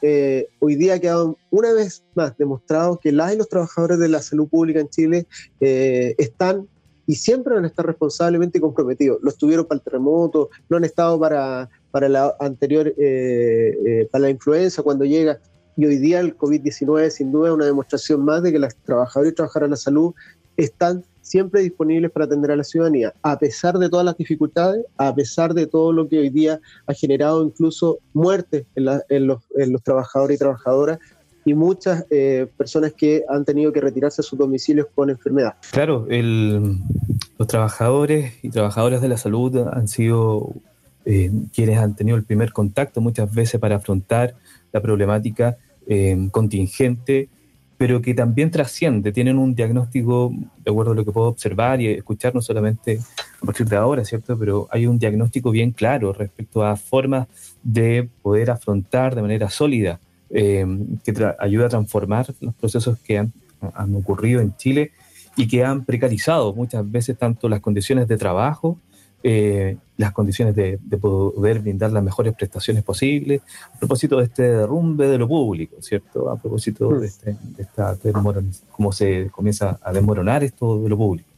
hoy 0.59 0.75
día 0.75 0.95
ha 0.95 0.99
quedado 0.99 1.37
una 1.51 1.73
vez 1.73 2.03
más 2.15 2.37
demostrado 2.37 2.97
que 2.97 3.11
las 3.11 3.33
y 3.33 3.37
los 3.37 3.49
trabajadores 3.49 3.99
de 3.99 4.07
la 4.07 4.21
salud 4.21 4.47
pública 4.47 4.79
en 4.79 4.89
Chile 4.89 5.27
están 5.59 6.67
y 7.09 7.15
siempre 7.15 7.57
han 7.57 7.65
estado 7.65 7.87
responsablemente 7.87 8.61
comprometidos. 8.61 9.17
Lo 9.23 9.29
estuvieron 9.29 9.65
para 9.65 9.77
el 9.79 9.83
terremoto, 9.83 10.51
no 10.69 10.77
han 10.77 10.83
estado 10.83 11.19
para, 11.19 11.67
para 11.89 12.07
la 12.07 12.35
anterior, 12.39 12.87
eh, 12.87 13.75
eh, 13.83 14.07
para 14.11 14.23
la 14.23 14.29
influenza 14.29 14.83
cuando 14.83 15.05
llega. 15.05 15.39
Y 15.75 15.87
hoy 15.87 15.97
día 15.97 16.19
el 16.19 16.37
COVID-19 16.37 17.09
sin 17.09 17.31
duda 17.31 17.47
es 17.47 17.55
una 17.55 17.65
demostración 17.65 18.23
más 18.23 18.43
de 18.43 18.51
que 18.51 18.59
las 18.59 18.75
trabajadoras 18.83 19.31
y 19.31 19.35
trabajadoras 19.35 19.69
de 19.69 19.71
la 19.71 19.77
salud 19.77 20.13
están 20.63 21.03
siempre 21.21 21.61
disponibles 21.61 22.11
para 22.11 22.25
atender 22.25 22.51
a 22.51 22.55
la 22.55 22.63
ciudadanía, 22.63 23.13
a 23.21 23.37
pesar 23.37 23.77
de 23.77 23.89
todas 23.89 24.05
las 24.05 24.17
dificultades, 24.17 24.83
a 24.97 25.13
pesar 25.13 25.53
de 25.53 25.67
todo 25.67 25.93
lo 25.93 26.07
que 26.09 26.19
hoy 26.19 26.29
día 26.29 26.59
ha 26.87 26.93
generado 26.93 27.43
incluso 27.43 27.99
muertes 28.13 28.65
en, 28.75 29.27
los, 29.27 29.83
trabajadores 29.83 30.35
y 30.35 30.39
trabajadoras 30.39 30.99
y 31.45 31.53
muchas 31.53 32.05
eh, 32.09 32.47
personas 32.57 32.93
que 32.93 33.23
han 33.29 33.45
tenido 33.45 33.71
que 33.71 33.79
retirarse 33.79 34.21
a 34.21 34.23
sus 34.23 34.37
domicilios 34.37 34.87
con 34.93 35.09
enfermedad. 35.09 35.53
Claro, 35.71 36.07
los 36.09 37.47
trabajadores 37.47 38.33
y 38.41 38.49
trabajadoras 38.49 39.01
de 39.01 39.07
la 39.07 39.17
salud 39.17 39.55
han 39.71 39.87
sido 39.87 40.53
eh, 41.05 41.31
quienes 41.53 41.77
han 41.77 41.95
tenido 41.95 42.17
el 42.17 42.23
primer 42.23 42.51
contacto 42.51 43.01
muchas 43.01 43.33
veces 43.33 43.59
para 43.59 43.77
afrontar 43.77 44.35
la 44.71 44.81
problemática 44.81 45.57
eh, 45.87 46.27
contingente, 46.31 47.29
pero 47.79 47.99
que 47.99 48.13
también 48.13 48.51
trasciende, 48.51 49.11
tienen 49.11 49.39
un 49.39 49.55
diagnóstico, 49.55 50.31
de 50.63 50.69
acuerdo 50.69 50.91
a 50.91 50.95
lo 50.95 51.03
que 51.03 51.11
puedo 51.11 51.29
observar 51.29 51.81
y 51.81 51.87
escuchar, 51.87 52.35
no 52.35 52.41
solamente 52.41 52.99
a 53.41 53.45
partir 53.45 53.65
de 53.67 53.77
ahora, 53.77 54.05
¿cierto? 54.05 54.37
Pero 54.37 54.67
hay 54.69 54.85
un 54.85 54.99
diagnóstico 54.99 55.49
bien 55.49 55.71
claro 55.71 56.13
respecto 56.13 56.63
a 56.63 56.75
formas 56.75 57.27
de 57.63 58.07
poder 58.21 58.51
afrontar 58.51 59.15
de 59.15 59.23
manera 59.23 59.49
sólida 59.49 59.99
eh, 60.29 60.63
que 61.03 61.13
ayuda 61.39 61.65
a 61.65 61.69
transformar 61.69 62.27
los 62.39 62.53
procesos 62.53 62.99
que 62.99 63.17
han 63.17 63.33
han 63.73 63.95
ocurrido 63.95 64.41
en 64.41 64.55
Chile 64.57 64.91
y 65.35 65.47
que 65.47 65.63
han 65.63 65.85
precarizado 65.85 66.53
muchas 66.53 66.89
veces 66.89 67.17
tanto 67.17 67.47
las 67.49 67.61
condiciones 67.61 68.07
de 68.07 68.17
trabajo, 68.17 68.77
eh, 69.23 69.77
las 69.97 70.13
condiciones 70.13 70.55
de, 70.55 70.79
poder 70.99 71.59
brindar 71.59 71.91
las 71.91 72.03
mejores 72.03 72.33
prestaciones 72.33 72.83
posibles, 72.83 73.41
a 73.73 73.77
propósito 73.77 74.17
de 74.17 74.25
este 74.25 74.43
derrumbe 74.43 75.07
de 75.07 75.17
lo 75.17 75.27
público, 75.27 75.75
¿cierto? 75.81 76.29
A 76.29 76.37
propósito 76.37 76.99
de, 76.99 77.07
este, 77.07 77.35
esta 77.57 77.97
cómo 78.71 78.91
se 78.91 79.29
comienza 79.29 79.79
a 79.81 79.91
desmoronar 79.91 80.43
esto 80.43 80.81
de 80.81 80.89
lo 80.89 80.97
público. 80.97 81.29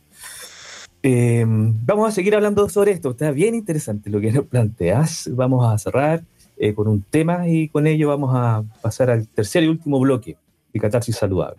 Eh, 1.03 1.43
vamos 1.47 2.07
a 2.07 2.11
seguir 2.11 2.35
hablando 2.35 2.69
sobre 2.69 2.91
esto, 2.91 3.11
está 3.11 3.31
bien 3.31 3.55
interesante 3.55 4.09
lo 4.11 4.21
que 4.21 4.31
nos 4.31 4.45
planteas. 4.45 5.29
Vamos 5.33 5.65
a 5.65 5.77
cerrar 5.77 6.23
eh, 6.57 6.75
con 6.75 6.87
un 6.87 7.01
tema 7.01 7.47
y 7.47 7.69
con 7.69 7.87
ello 7.87 8.09
vamos 8.09 8.31
a 8.35 8.63
pasar 8.81 9.09
al 9.09 9.27
tercer 9.27 9.63
y 9.63 9.67
último 9.67 9.99
bloque 9.99 10.37
de 10.71 10.79
Catarsis 10.79 11.15
Saludable. 11.15 11.57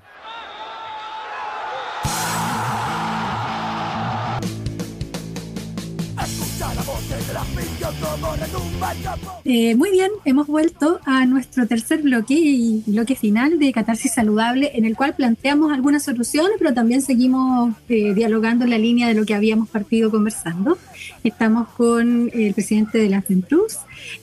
Eh, 9.45 9.75
muy 9.75 9.91
bien, 9.91 10.11
hemos 10.25 10.47
vuelto 10.47 11.01
a 11.05 11.25
nuestro 11.27 11.67
tercer 11.67 12.03
bloque 12.03 12.35
y 12.35 12.83
bloque 12.87 13.17
final 13.17 13.59
de 13.59 13.73
Catarsis 13.73 14.15
Saludable, 14.15 14.73
en 14.75 14.85
el 14.85 14.97
cual 14.97 15.15
planteamos 15.15 15.73
algunas 15.73 16.05
soluciones, 16.05 16.57
pero 16.59 16.75
también 16.75 17.03
seguimos 17.03 17.75
eh, 17.89 18.15
dialogando 18.15 18.65
en 18.65 18.71
la 18.71 18.79
línea 18.79 19.09
de 19.09 19.15
lo 19.15 19.25
que 19.25 19.35
habíamos 19.35 19.69
partido 19.69 20.11
conversando. 20.11 20.79
Estamos 21.25 21.69
con 21.71 22.31
el 22.33 22.55
presidente 22.55 22.99
de 22.99 23.09
la 23.09 23.23
FEMPRUS 23.23 23.79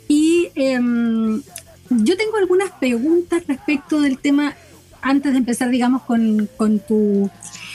y 0.08 0.50
em, 0.56 1.42
yo 1.90 2.18
tengo 2.18 2.38
algunas 2.38 2.72
preguntas 2.72 3.44
respecto 3.48 4.02
del 4.02 4.18
tema 4.20 4.56
antes 5.02 5.32
de 5.32 5.38
empezar, 5.38 5.70
digamos, 5.70 6.04
con, 6.04 6.50
con 6.58 6.80
tu 6.80 7.30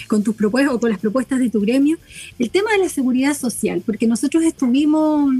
con 0.06 0.22
tus 0.22 0.36
propuestas 0.36 0.74
o 0.74 0.78
con 0.78 0.90
las 0.90 0.98
propuestas 0.98 1.38
de 1.38 1.48
tu 1.48 1.60
gremio, 1.62 1.96
el 2.38 2.50
tema 2.50 2.70
de 2.72 2.78
la 2.78 2.90
seguridad 2.90 3.34
social, 3.34 3.82
porque 3.84 4.06
nosotros 4.06 4.44
estuvimos 4.44 5.32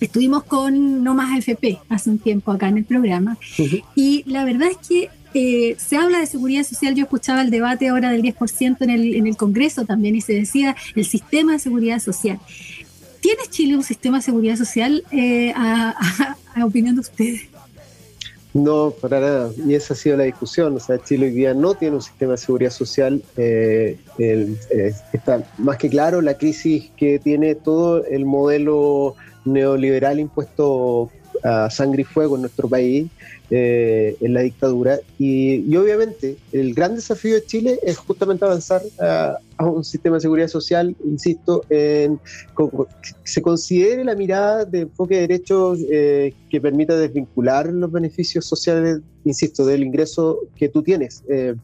Estuvimos 0.00 0.44
con 0.44 1.02
No 1.02 1.14
Más 1.14 1.36
AFP 1.36 1.78
hace 1.88 2.10
un 2.10 2.18
tiempo 2.18 2.52
acá 2.52 2.68
en 2.68 2.78
el 2.78 2.84
programa 2.84 3.36
y 3.94 4.22
la 4.26 4.44
verdad 4.44 4.68
es 4.70 4.88
que 4.88 5.10
eh, 5.34 5.76
se 5.78 5.96
habla 5.96 6.20
de 6.20 6.26
seguridad 6.26 6.64
social, 6.64 6.94
yo 6.94 7.04
escuchaba 7.04 7.42
el 7.42 7.50
debate 7.50 7.88
ahora 7.88 8.10
del 8.10 8.22
10% 8.22 8.76
en 8.80 8.90
el, 8.90 9.14
en 9.14 9.26
el 9.26 9.36
Congreso 9.36 9.84
también 9.84 10.16
y 10.16 10.20
se 10.20 10.32
decía 10.32 10.74
el 10.94 11.04
sistema 11.04 11.52
de 11.52 11.58
seguridad 11.58 11.98
social. 11.98 12.38
¿Tiene 13.20 13.42
Chile 13.50 13.76
un 13.76 13.82
sistema 13.82 14.18
de 14.18 14.22
seguridad 14.22 14.56
social 14.56 15.04
eh, 15.10 15.52
a, 15.54 15.94
opinión 16.64 16.94
de 16.94 17.00
ustedes? 17.00 17.42
No, 18.54 18.90
para 18.90 19.20
nada. 19.20 19.50
Y 19.66 19.74
esa 19.74 19.94
ha 19.94 19.96
sido 19.96 20.16
la 20.16 20.24
discusión. 20.24 20.74
O 20.74 20.80
sea, 20.80 20.98
Chile 20.98 21.26
hoy 21.26 21.32
día 21.32 21.54
no 21.54 21.74
tiene 21.74 21.96
un 21.96 22.02
sistema 22.02 22.32
de 22.32 22.38
seguridad 22.38 22.70
social. 22.70 23.22
Eh, 23.36 23.98
está 25.12 25.46
más 25.58 25.76
que 25.76 25.88
claro 25.88 26.20
la 26.22 26.38
crisis 26.38 26.90
que 26.96 27.18
tiene 27.18 27.54
todo 27.54 28.04
el 28.04 28.24
modelo 28.24 29.14
neoliberal 29.52 30.20
impuesto 30.20 31.10
a 31.42 31.70
sangre 31.70 32.02
y 32.02 32.04
fuego 32.04 32.36
en 32.36 32.42
nuestro 32.42 32.68
país, 32.68 33.08
eh, 33.50 34.16
en 34.20 34.34
la 34.34 34.40
dictadura. 34.40 35.00
Y, 35.18 35.74
obviamente 35.76 36.36
el 36.52 36.74
gran 36.74 36.94
desafío 36.96 37.34
de 37.34 37.44
Chile 37.44 37.78
es 37.82 37.96
justamente 37.96 38.44
avanzar 38.44 38.82
a, 39.00 39.38
un 39.64 39.84
sistema 39.84 40.16
de 40.16 40.20
seguridad 40.20 40.48
social, 40.48 40.94
insisto, 41.04 41.64
en 41.70 42.18
que 43.02 43.14
se 43.24 43.42
considere 43.42 44.04
la 44.04 44.14
mirada 44.14 44.64
de 44.64 44.80
enfoque 44.80 45.16
de 45.16 45.20
derechos 45.22 45.80
eh, 45.90 46.34
que 46.50 46.60
permita 46.60 46.96
desvincular 46.96 47.66
los 47.66 47.90
beneficios 47.90 48.44
sociales, 48.44 49.00
insisto, 49.24 49.64
del 49.64 49.82
ingreso 49.82 50.40
que 50.54 50.68
tú 50.68 50.82
tienes. 50.82 51.22
Eh, 51.28 51.54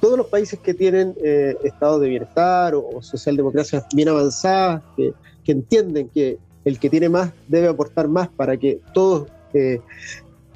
todos 0.00 0.16
los 0.16 0.28
países 0.28 0.60
que 0.60 0.72
tienen 0.72 1.16
estados 1.64 2.00
de 2.00 2.08
bienestar 2.08 2.76
o, 2.76 2.88
o 2.88 3.02
socialdemocracias 3.02 3.84
bien 3.92 4.08
avanzadas, 4.08 4.80
que, 4.96 5.12
que 5.42 5.50
entienden 5.50 6.08
que 6.08 6.38
el 6.68 6.78
que 6.78 6.90
tiene 6.90 7.08
más 7.08 7.32
debe 7.48 7.68
aportar 7.68 8.08
más 8.08 8.28
para 8.28 8.56
que 8.56 8.80
todos, 8.92 9.28
eh, 9.54 9.80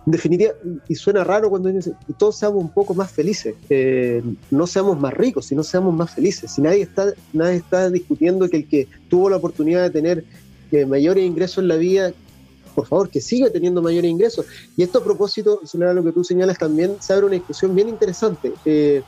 definitiva, 0.05 0.53
y 0.89 0.95
suena 0.95 1.25
raro 1.25 1.49
cuando 1.49 1.71
dicen, 1.71 1.95
todos 2.19 2.37
seamos 2.37 2.63
un 2.63 2.71
poco 2.71 2.95
más 2.95 3.11
felices, 3.11 3.55
eh, 3.71 4.23
no 4.51 4.67
seamos 4.67 4.99
más 4.99 5.15
ricos, 5.15 5.47
sino 5.47 5.63
seamos 5.63 5.95
más 5.95 6.11
felices. 6.11 6.51
Si 6.53 6.61
nadie 6.61 6.83
está, 6.83 7.13
nadie 7.33 7.57
está 7.57 7.89
discutiendo 7.89 8.49
que 8.49 8.59
el 8.59 8.69
que 8.69 8.89
tuvo 9.09 9.31
la 9.31 9.37
oportunidad 9.37 9.83
de 9.83 9.91
tener 9.91 10.25
eh, 10.71 10.85
mayores 10.85 11.25
ingresos 11.25 11.59
en 11.59 11.69
la 11.69 11.77
vida, 11.77 12.13
por 12.75 12.87
favor, 12.87 13.09
que 13.09 13.21
siga 13.21 13.49
teniendo 13.51 13.81
mayores 13.81 14.11
ingresos. 14.11 14.45
Y 14.77 14.83
esto 14.83 14.99
a 14.99 15.05
propósito, 15.05 15.61
a 15.63 15.93
lo 15.93 16.05
que 16.05 16.13
tú 16.13 16.25
señalas 16.25 16.59
también, 16.59 16.97
se 17.01 17.13
abre 17.13 17.27
una 17.27 17.35
discusión 17.35 17.75
bien 17.75 17.89
interesante. 17.89 18.53
Eh, 18.65 19.03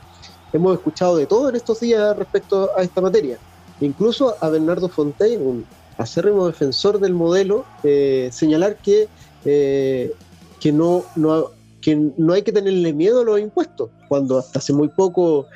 hemos 0.53 0.75
escuchado 0.75 1.17
de 1.17 1.25
todo 1.27 1.49
en 1.49 1.55
estos 1.55 1.79
días 1.81 2.17
respecto 2.17 2.69
a 2.75 2.81
esta 2.81 3.01
materia. 3.01 3.37
Incluso 3.81 4.35
a 4.39 4.49
Bernardo 4.49 4.87
Fontaine, 4.87 5.43
un 5.43 5.65
acérrimo 5.97 6.47
defensor 6.47 6.99
del 6.99 7.13
modelo, 7.13 7.65
eh, 7.83 8.29
señalar 8.31 8.77
que, 8.77 9.07
eh, 9.45 10.13
que, 10.59 10.71
no, 10.71 11.03
no, 11.15 11.51
que 11.81 11.95
no 11.95 12.33
hay 12.33 12.41
que 12.41 12.51
tenerle 12.51 12.93
miedo 12.93 13.21
a 13.21 13.23
los 13.23 13.39
impuestos, 13.39 13.89
cuando 14.09 14.37
hasta 14.37 14.59
hace 14.59 14.73
muy 14.73 14.89
poco 14.89 15.47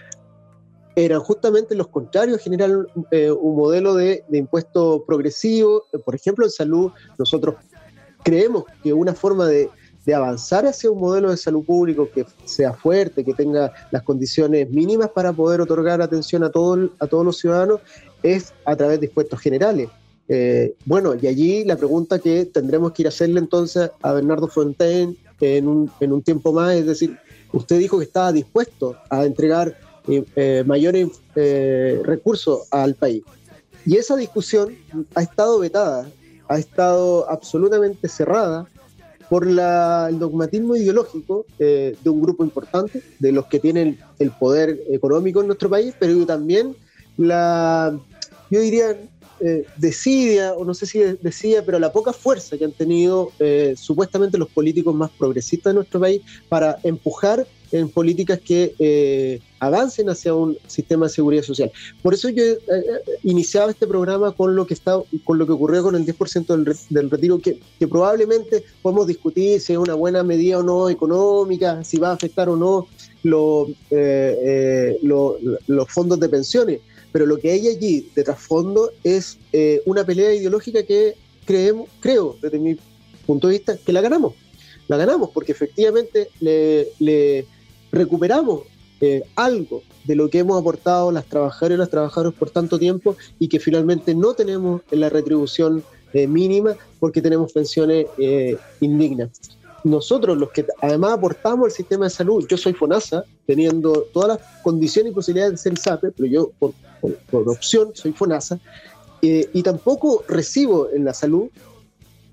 eran 0.96 1.22
justamente 1.22 1.76
los 1.76 1.88
contrarios, 1.88 2.42
generar 2.42 2.72
eh, 3.12 3.32
un 3.32 3.56
modelo 3.56 3.96
de, 3.96 4.24
de, 4.28 4.38
impuesto 4.38 5.04
progresivo. 5.06 5.86
Por 6.04 6.16
ejemplo, 6.16 6.46
en 6.46 6.52
salud, 6.52 6.92
nosotros 7.18 7.56
creemos 8.24 8.66
que 8.84 8.92
una 8.92 9.14
forma 9.14 9.48
de, 9.48 9.70
de, 10.06 10.14
avanzar 10.16 10.66
hacia 10.66 10.92
un 10.92 11.00
modelo 11.00 11.30
de 11.30 11.38
salud 11.38 11.64
público 11.64 12.10
que 12.14 12.26
sea 12.46 12.74
fuerte, 12.74 13.24
que 13.24 13.34
tenga 13.34 13.72
las 13.92 14.04
condiciones 14.04 14.70
mínimas 14.70 15.10
para 15.10 15.32
poder 15.32 15.62
otorgar 15.62 16.02
atención 16.02 16.44
a, 16.44 16.50
todo, 16.50 16.90
a 17.00 17.08
todos 17.08 17.26
los 17.26 17.38
ciudadanos, 17.38 17.80
es 18.24 18.54
a 18.66 18.76
través 18.76 19.00
de 19.00 19.06
impuestos 19.06 19.40
generales. 19.40 19.90
Eh, 20.32 20.76
bueno, 20.86 21.16
y 21.20 21.26
allí 21.26 21.64
la 21.64 21.76
pregunta 21.76 22.20
que 22.20 22.46
tendremos 22.46 22.92
que 22.92 23.02
ir 23.02 23.08
a 23.08 23.10
hacerle 23.10 23.40
entonces 23.40 23.90
a 24.04 24.14
Bernardo 24.14 24.48
Fontaine 24.48 25.18
en 25.42 25.68
un, 25.68 25.92
en 26.00 26.14
un 26.14 26.22
tiempo 26.22 26.54
más, 26.54 26.76
es 26.76 26.86
decir, 26.86 27.18
usted 27.52 27.80
dijo 27.80 27.98
que 27.98 28.06
estaba 28.06 28.32
dispuesto 28.32 28.96
a 29.10 29.26
entregar 29.26 29.76
eh, 30.08 30.24
eh, 30.36 30.64
mayores 30.68 31.08
recursos 32.04 32.68
al 32.70 32.94
país. 32.94 33.24
Y 33.86 33.96
esa 33.96 34.16
discusión 34.18 34.76
ha 35.16 35.24
estado 35.24 35.58
vetada, 35.58 36.08
ha 36.48 36.60
estado 36.60 37.28
absolutamente 37.30 38.08
cerrada 38.08 38.68
por 39.30 39.48
el 39.48 40.20
dogmatismo 40.20 40.76
ideológico 40.76 41.46
de 41.58 41.96
un 42.06 42.22
grupo 42.22 42.44
importante, 42.44 43.02
de 43.20 43.32
los 43.32 43.46
que 43.46 43.60
tienen 43.60 43.98
el 44.20 44.32
poder 44.32 44.80
económico 44.90 45.40
en 45.42 45.48
nuestro 45.48 45.70
país, 45.70 45.94
pero 45.98 46.26
también 46.26 46.76
la, 47.16 47.98
yo 48.50 48.60
diría, 48.60 48.98
eh, 49.42 49.66
o 50.58 50.66
no 50.66 50.74
sé 50.74 50.86
si 50.86 51.00
decía, 51.22 51.64
pero 51.66 51.80
la 51.80 51.92
poca 51.92 52.14
fuerza 52.14 52.58
que 52.58 52.66
han 52.66 52.72
tenido 52.72 53.32
eh, 53.40 53.74
supuestamente 53.78 54.38
los 54.38 54.50
políticos 54.50 54.94
más 54.94 55.10
progresistas 55.12 55.72
de 55.72 55.76
nuestro 55.76 56.00
país 56.00 56.22
para 56.50 56.78
empujar 56.84 57.48
en 57.72 57.88
políticas 57.90 58.40
que 58.40 58.74
eh, 58.80 59.40
avancen 59.60 60.10
hacia 60.10 60.34
un 60.34 60.58
sistema 60.68 61.06
de 61.06 61.14
seguridad 61.14 61.44
social. 61.44 61.72
Por 62.02 62.16
eso 62.16 62.30
yo 62.30 62.44
iniciaba 63.24 63.70
este 63.70 63.86
programa 63.86 64.32
con 64.32 64.56
lo 64.56 64.66
que 64.66 64.74
está, 64.74 65.00
con 65.24 65.38
lo 65.38 65.46
que 65.46 65.52
ocurrió 65.52 65.84
con 65.84 65.96
el 65.96 66.06
10% 66.06 66.78
del, 66.90 67.10
retiro, 67.12 67.40
que, 67.40 67.60
probablemente 67.88 68.64
podemos 68.82 69.06
discutir 69.06 69.62
si 69.62 69.74
es 69.74 69.80
una 69.80 69.94
buena 69.94 70.24
medida 70.24 70.58
o 70.58 70.64
no 70.64 70.90
económica, 70.90 71.84
si 71.84 71.98
va 71.98 72.10
a 72.10 72.14
afectar 72.14 72.50
o 72.50 72.56
no 72.56 72.88
los 73.22 73.68
fondos 75.90 76.20
de 76.20 76.30
pensiones 76.30 76.80
pero 77.12 77.26
lo 77.26 77.38
que 77.38 77.52
hay 77.52 77.68
allí 77.68 78.10
de 78.16 78.24
trasfondo 78.24 78.92
es 79.04 79.38
eh, 79.52 79.82
una 79.86 80.04
pelea 80.04 80.34
ideológica 80.34 80.84
que 80.84 81.16
creemos, 81.46 81.90
creo, 82.00 82.38
desde 82.42 82.60
mi 82.60 82.78
punto 83.26 83.48
de 83.48 83.54
vista, 83.54 83.78
que 83.78 83.94
la 83.94 84.02
ganamos. 84.02 84.34
La 84.88 84.98
ganamos 84.98 85.30
porque 85.32 85.52
efectivamente 85.52 86.30
le, 86.40 87.46
recuperamos 87.92 88.62
eh, 89.02 89.24
algo 89.36 89.84
de 90.04 90.16
lo 90.16 90.30
que 90.30 90.40
hemos 90.40 90.60
aportado 90.60 91.12
las 91.12 91.26
trabajadoras 91.26 91.76
y 91.76 91.80
las 91.80 91.90
trabajadoras 91.90 92.34
por 92.34 92.50
tanto 92.50 92.80
tiempo 92.80 93.16
y 93.38 93.48
que 93.48 93.60
finalmente 93.60 94.14
no 94.16 94.34
tenemos 94.34 94.82
en 94.92 95.00
la 95.00 95.10
retribución 95.10 95.84
eh, 96.14 96.28
mínima 96.28 96.76
porque 97.00 97.22
tenemos 97.22 97.54
pensiones 97.54 98.08
indignas 98.82 99.30
nosotros 99.84 100.38
los 100.38 100.52
que 100.52 100.66
además 100.82 101.14
aportamos 101.14 101.66
al 101.66 101.72
sistema 101.72 102.06
de 102.06 102.12
salud, 102.12 102.46
yo 102.48 102.58
soy 102.58 102.74
FONASA, 102.74 103.24
teniendo 103.46 104.08
todas 104.14 104.40
las 104.40 104.62
condiciones 104.64 105.12
y 105.12 105.16
posibilidades 105.16 105.54
de 105.54 105.58
ser 105.58 105.78
SAPE, 105.78 106.12
pero 106.12 106.28
yo 106.28 106.52
por, 106.60 106.74
opción 107.32 107.92
soy 107.94 108.12
FONASA, 108.14 108.60
eh, 109.22 109.50
y 109.54 109.64
tampoco 109.64 110.24
recibo 110.28 110.90
en 110.92 111.06
la 111.06 111.14
salud 111.14 111.50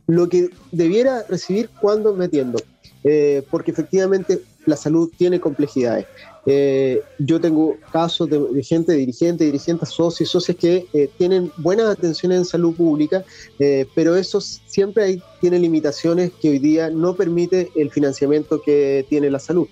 lo 0.07 0.29
que 0.29 0.51
debiera 0.71 1.25
recibir 1.29 1.69
cuando 1.81 2.15
metiendo, 2.15 2.59
eh, 3.03 3.43
porque 3.51 3.73
efectivamente 3.73 4.43
la 4.67 4.77
salud 4.77 5.11
tiene 5.17 5.41
complejidades. 5.41 6.07
Eh, 6.45 7.03
yo 7.19 7.41
tengo 7.41 7.77
casos 7.93 8.29
de, 8.31 8.63
gente, 8.63 8.93
dirigentes, 8.93 9.47
dirigentes, 9.47 9.89
socios, 9.89 10.31
socios 10.31 10.57
que 10.57 10.87
eh, 10.93 11.11
tienen 11.19 11.51
buenas 11.57 11.89
atenciones 11.89 12.39
en 12.39 12.45
salud 12.45 12.75
pública, 12.75 13.25
eh, 13.59 13.87
pero 13.95 14.15
eso 14.15 14.41
siempre 14.41 15.05
hay, 15.05 15.23
tiene 15.41 15.59
limitaciones 15.59 16.31
que 16.41 16.51
hoy 16.51 16.59
día 16.61 16.91
no 16.91 17.17
permite 17.17 17.71
el 17.75 17.91
financiamiento 17.91 18.61
que 18.63 19.05
tiene 19.09 19.31
la 19.31 19.39
salud. 19.39 19.67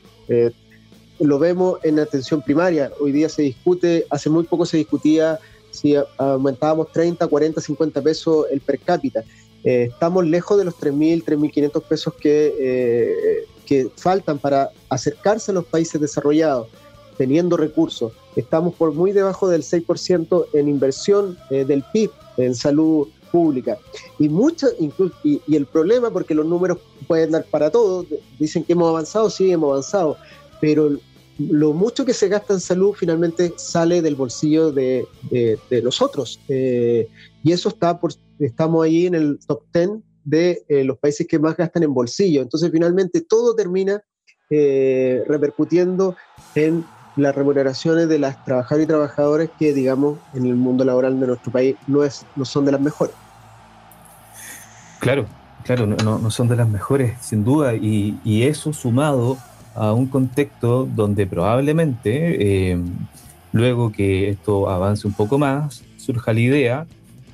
lo 1.21 1.39
vemos 1.39 1.79
en 1.85 2.01
atención 2.01 2.43
primaria. 2.43 2.91
Hoy 3.01 3.13
día 3.13 3.29
se 3.29 3.43
discute, 3.43 4.05
hace 4.11 4.29
muy 4.29 4.45
poco 4.45 4.67
se 4.67 4.77
discutía 4.77 5.39
si 5.71 5.95
aumentábamos 6.19 6.91
30, 6.93 7.27
40, 7.27 7.61
50 7.61 8.03
pesos 8.03 8.47
el 8.51 8.61
per 8.61 8.79
cápita. 8.81 9.23
Estamos 9.63 10.27
lejos 10.27 10.59
de 10.59 10.65
los 10.65 10.75
3.000, 10.75 11.25
3.500 11.25 11.83
pesos 11.83 12.15
que, 12.15 13.47
que 13.67 13.91
faltan 13.97 14.39
para 14.39 14.71
acercarse 14.89 15.51
a 15.51 15.55
los 15.55 15.65
países 15.65 16.01
desarrollados, 16.01 16.69
teniendo 17.17 17.57
recursos. 17.57 18.13
Estamos 18.37 18.75
por 18.75 18.93
muy 18.93 19.13
debajo 19.13 19.49
del 19.49 19.63
6% 19.63 20.47
en 20.53 20.69
inversión 20.69 21.39
eh, 21.51 21.65
del 21.65 21.85
PIB 21.93 22.11
en 22.37 22.55
salud 22.55 23.09
pública. 23.31 23.79
Y, 24.19 24.29
mucho, 24.29 24.69
y, 24.79 25.41
y, 25.47 25.57
el 25.57 25.67
problema, 25.67 26.11
porque 26.11 26.35
los 26.35 26.47
números 26.47 26.79
pueden 27.07 27.33
dar 27.33 27.45
para 27.45 27.71
todo, 27.71 28.07
dicen 28.39 28.65
que 28.65 28.73
hemos 28.73 28.89
avanzado, 28.89 29.31
sí, 29.31 29.51
hemos 29.51 29.71
avanzado, 29.71 30.17
pero 30.61 30.97
lo 31.39 31.73
mucho 31.73 32.05
que 32.05 32.15
se 32.15 32.29
gasta 32.29 32.55
en 32.55 32.61
salud 32.61 32.95
finalmente 32.95 33.53
sale 33.57 34.03
del 34.03 34.15
bolsillo 34.15 34.71
de, 34.71 35.07
de, 35.31 35.83
nosotros. 35.83 36.41
Eh, 36.49 37.09
y 37.43 37.53
eso 37.53 37.71
está 37.71 37.99
por, 37.99 38.13
estamos 38.39 38.85
ahí 38.85 39.07
en 39.07 39.15
el 39.15 39.39
top 39.47 39.63
10 39.73 39.91
de 40.25 40.65
eh, 40.69 40.85
los 40.85 40.99
países 40.99 41.27
que 41.27 41.39
más 41.39 41.57
gastan 41.57 41.83
en 41.83 41.95
bolsillo. 41.95 42.43
Entonces 42.43 42.71
finalmente 42.73 43.21
todo 43.21 43.55
termina 43.55 44.03
eh, 44.51 45.23
repercutiendo 45.27 46.17
en 46.55 46.85
las 47.17 47.35
remuneraciones 47.35 48.09
de 48.09 48.19
las 48.19 48.45
trabajadoras 48.45 48.85
y 48.85 48.89
trabajadores 48.89 49.51
que, 49.59 49.73
digamos, 49.73 50.19
en 50.35 50.47
el 50.47 50.57
mundo 50.57 50.85
laboral 50.85 51.21
de 51.21 51.29
nuestro 51.29 51.53
país 51.53 51.77
no, 51.87 52.03
es, 52.03 52.27
no 52.35 52.45
son 52.45 52.65
de 52.65 52.73
las 52.73 52.81
mejores. 52.81 53.15
Claro, 54.99 55.27
claro, 55.65 55.87
no, 55.87 56.19
no 56.19 56.31
son 56.31 56.49
de 56.49 56.57
las 56.57 56.69
mejores, 56.69 57.15
sin 57.21 57.45
duda, 57.45 57.75
y, 57.75 58.19
y 58.25 58.45
eso 58.45 58.73
sumado 58.73 59.37
a 59.75 59.93
un 59.93 60.07
contexto 60.07 60.89
donde 60.93 61.27
probablemente, 61.27 62.71
eh, 62.73 62.79
luego 63.53 63.93
que 63.93 64.31
esto 64.31 64.69
avance 64.69 65.07
un 65.07 65.13
poco 65.13 65.39
más, 65.39 65.83
surja 65.97 66.33
la 66.33 66.41
idea, 66.41 66.87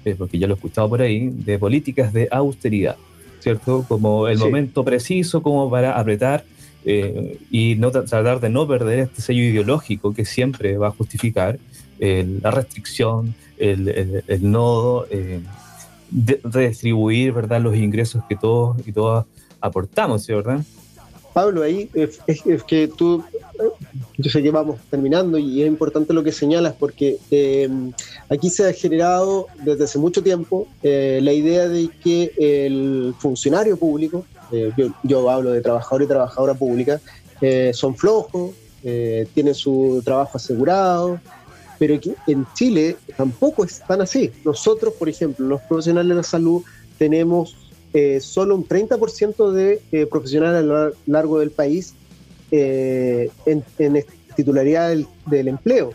eh, 0.05 0.15
porque 0.17 0.39
ya 0.39 0.47
lo 0.47 0.55
he 0.55 0.57
escuchado 0.57 0.89
por 0.89 1.03
ahí, 1.03 1.31
de 1.31 1.59
políticas 1.59 2.13
de 2.13 2.29
austeridad, 2.31 2.97
¿cierto? 3.41 3.85
Como 3.89 4.29
el 4.29 4.39
momento 4.39 4.85
preciso 4.85 5.43
como 5.43 5.71
para 5.71 5.99
apretar 5.99 6.45
eh, 6.85 7.39
y 7.51 7.75
no 7.77 7.91
tratar 7.91 8.41
de 8.41 8.49
no 8.49 8.67
perder 8.67 9.01
este 9.01 9.23
sello 9.23 9.43
ideológico 9.43 10.15
que 10.15 10.25
siempre 10.25 10.79
va 10.79 10.89
a 10.89 10.93
justificar 10.93 11.59
la 11.99 12.51
restricción, 12.51 13.35
el, 13.59 13.87
el, 13.89 14.25
el 14.27 14.51
no 14.51 15.05
redistribuir 16.45 17.33
¿verdad? 17.33 17.61
los 17.61 17.77
ingresos 17.77 18.23
que 18.27 18.37
todos 18.37 18.79
y 18.87 18.93
todas 18.93 19.27
aportamos, 19.61 20.27
¿verdad? 20.27 20.65
Pablo, 21.33 21.63
ahí 21.63 21.89
es, 21.95 22.21
que 22.65 22.89
tú, 22.89 23.25
yo 24.19 24.31
sé 24.31 24.43
que 24.43 24.51
vamos 24.51 24.79
terminando 24.91 25.39
y 25.39 25.63
es 25.63 25.69
importante 25.69 26.13
lo 26.13 26.23
que 26.23 26.33
señalas 26.33 26.75
porque 26.79 27.19
em, 27.31 27.93
aquí 28.29 28.51
se 28.51 28.69
ha 28.69 28.73
generado 28.73 29.47
desde 29.65 29.85
hace 29.85 29.99
mucho 29.99 30.23
tiempo 30.23 30.67
eh, 30.83 31.21
la 31.23 31.33
idea 31.33 31.69
de 31.69 31.89
que 32.03 32.33
el 32.37 33.15
funcionario 33.19 33.77
público, 33.77 34.25
eh, 34.53 34.73
yo, 35.03 35.31
hablo 35.31 35.53
de 35.53 35.61
trabajador 35.61 36.03
y 36.03 36.07
trabajadora 36.07 36.55
pública, 36.55 37.01
eh, 37.41 37.71
son 37.75 37.97
flojos, 37.97 38.53
tienen 39.35 39.55
su 39.55 40.01
trabajo 40.03 40.39
asegurado, 40.39 41.21
pero 41.79 42.01
en 42.27 42.47
Chile 42.55 42.97
tampoco 43.15 43.65
es 43.65 43.81
tan 43.87 44.01
así. 44.01 44.31
Nosotros, 44.43 44.95
por 44.95 45.09
ejemplo, 45.09 45.47
los 45.47 45.61
profesionales 45.63 46.09
de 46.09 46.15
la 46.15 46.23
salud 46.23 46.63
tenemos 46.97 47.57
eh, 47.93 48.21
solo 48.21 48.55
un 48.55 48.67
30% 48.67 49.51
de 49.51 49.83
eh, 49.91 50.07
profesionales 50.07 50.59
a 50.59 50.63
lo 50.63 50.93
largo 51.07 51.41
del 51.41 51.51
país 51.51 51.95
eh, 52.53 53.31
en, 53.47 53.65
titularidad 54.37 54.95
del, 55.27 55.49
empleo. 55.49 55.93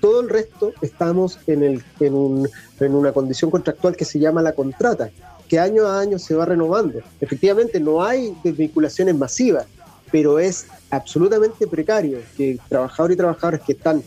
Todo 0.00 0.20
el 0.20 0.28
resto 0.28 0.72
estamos 0.82 1.38
en, 1.46 1.82
en, 2.00 2.14
un, 2.14 2.48
en 2.80 2.94
una 2.94 3.12
condición 3.12 3.50
contractual 3.50 3.96
que 3.96 4.04
se 4.04 4.18
llama 4.18 4.42
la 4.42 4.52
contrata, 4.54 5.10
que 5.48 5.60
año 5.60 5.86
a 5.86 6.00
año 6.00 6.18
se 6.18 6.34
va 6.34 6.46
renovando. 6.46 7.00
Efectivamente, 7.20 7.78
no 7.78 8.02
hay 8.02 8.36
desvinculaciones 8.42 9.14
masivas, 9.14 9.66
pero 10.10 10.40
es 10.40 10.66
absolutamente 10.90 11.66
precario 11.68 12.18
que 12.36 12.58
trabajadores 12.68 13.14
y 13.14 13.18
trabajadoras 13.18 13.60
que 13.60 13.72
están 13.72 14.02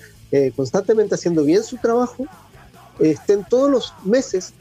constantemente 0.58 1.16
haciendo 1.16 1.44
bien 1.46 1.64
su 1.64 1.78
trabajo 1.78 2.26
estén 3.00 3.46
todos 3.46 3.72
los 3.72 3.94
meses 4.04 4.54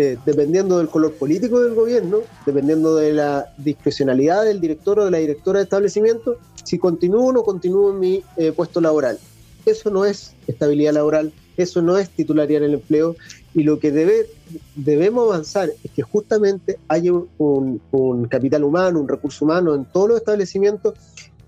eh, 0.00 0.16
dependiendo 0.24 0.78
del 0.78 0.88
color 0.88 1.14
político 1.14 1.58
del 1.58 1.74
gobierno, 1.74 2.20
dependiendo 2.46 2.94
de 2.94 3.12
la 3.12 3.52
discrecionalidad 3.58 4.44
del 4.44 4.60
director 4.60 5.00
o 5.00 5.04
de 5.04 5.10
la 5.10 5.18
directora 5.18 5.58
de 5.58 5.64
establecimiento, 5.64 6.36
si 6.62 6.78
continúo 6.78 7.26
o 7.26 7.32
no 7.32 7.42
continúo 7.42 7.90
en 7.90 7.98
mi 7.98 8.22
eh, 8.36 8.52
puesto 8.52 8.80
laboral. 8.80 9.18
Eso 9.66 9.90
no 9.90 10.04
es 10.04 10.36
estabilidad 10.46 10.92
laboral, 10.92 11.32
eso 11.56 11.82
no 11.82 11.98
es 11.98 12.10
titularidad 12.10 12.62
en 12.62 12.68
el 12.68 12.74
empleo 12.74 13.16
y 13.54 13.64
lo 13.64 13.80
que 13.80 13.90
debe, 13.90 14.26
debemos 14.76 15.32
avanzar 15.32 15.70
es 15.82 15.90
que 15.90 16.02
justamente 16.02 16.78
haya 16.86 17.12
un, 17.12 17.80
capital 18.30 18.62
humano, 18.62 19.00
un 19.00 19.08
recurso 19.08 19.46
humano 19.46 19.74
en 19.74 19.84
todos 19.84 20.10
los 20.10 20.18
establecimientos 20.18 20.94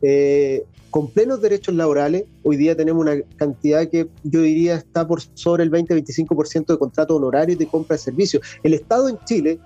eh, 0.03 0.65
con 0.90 1.09
plenos 1.09 1.40
derechos 1.40 1.74
laborales. 1.74 2.24
Hoy 2.42 2.57
día 2.57 2.76
tenemos 2.76 3.00
una 3.00 3.20
cantidad 3.37 3.88
que 3.88 4.09
yo 4.24 4.42
diría 4.42 4.76
está 4.76 5.07
por 5.07 5.20
sobre 5.35 5.62
el 5.62 5.70
20-25% 5.70 6.66
de 6.66 6.79
contratos 6.79 7.16
honorarios 7.16 7.59
de 7.59 7.66
compra 7.66 7.96
de 7.96 8.03
servicios. 8.03 8.42
El 8.62 8.74
Estado 8.74 9.09
en 9.09 9.18
Chile 9.24 9.59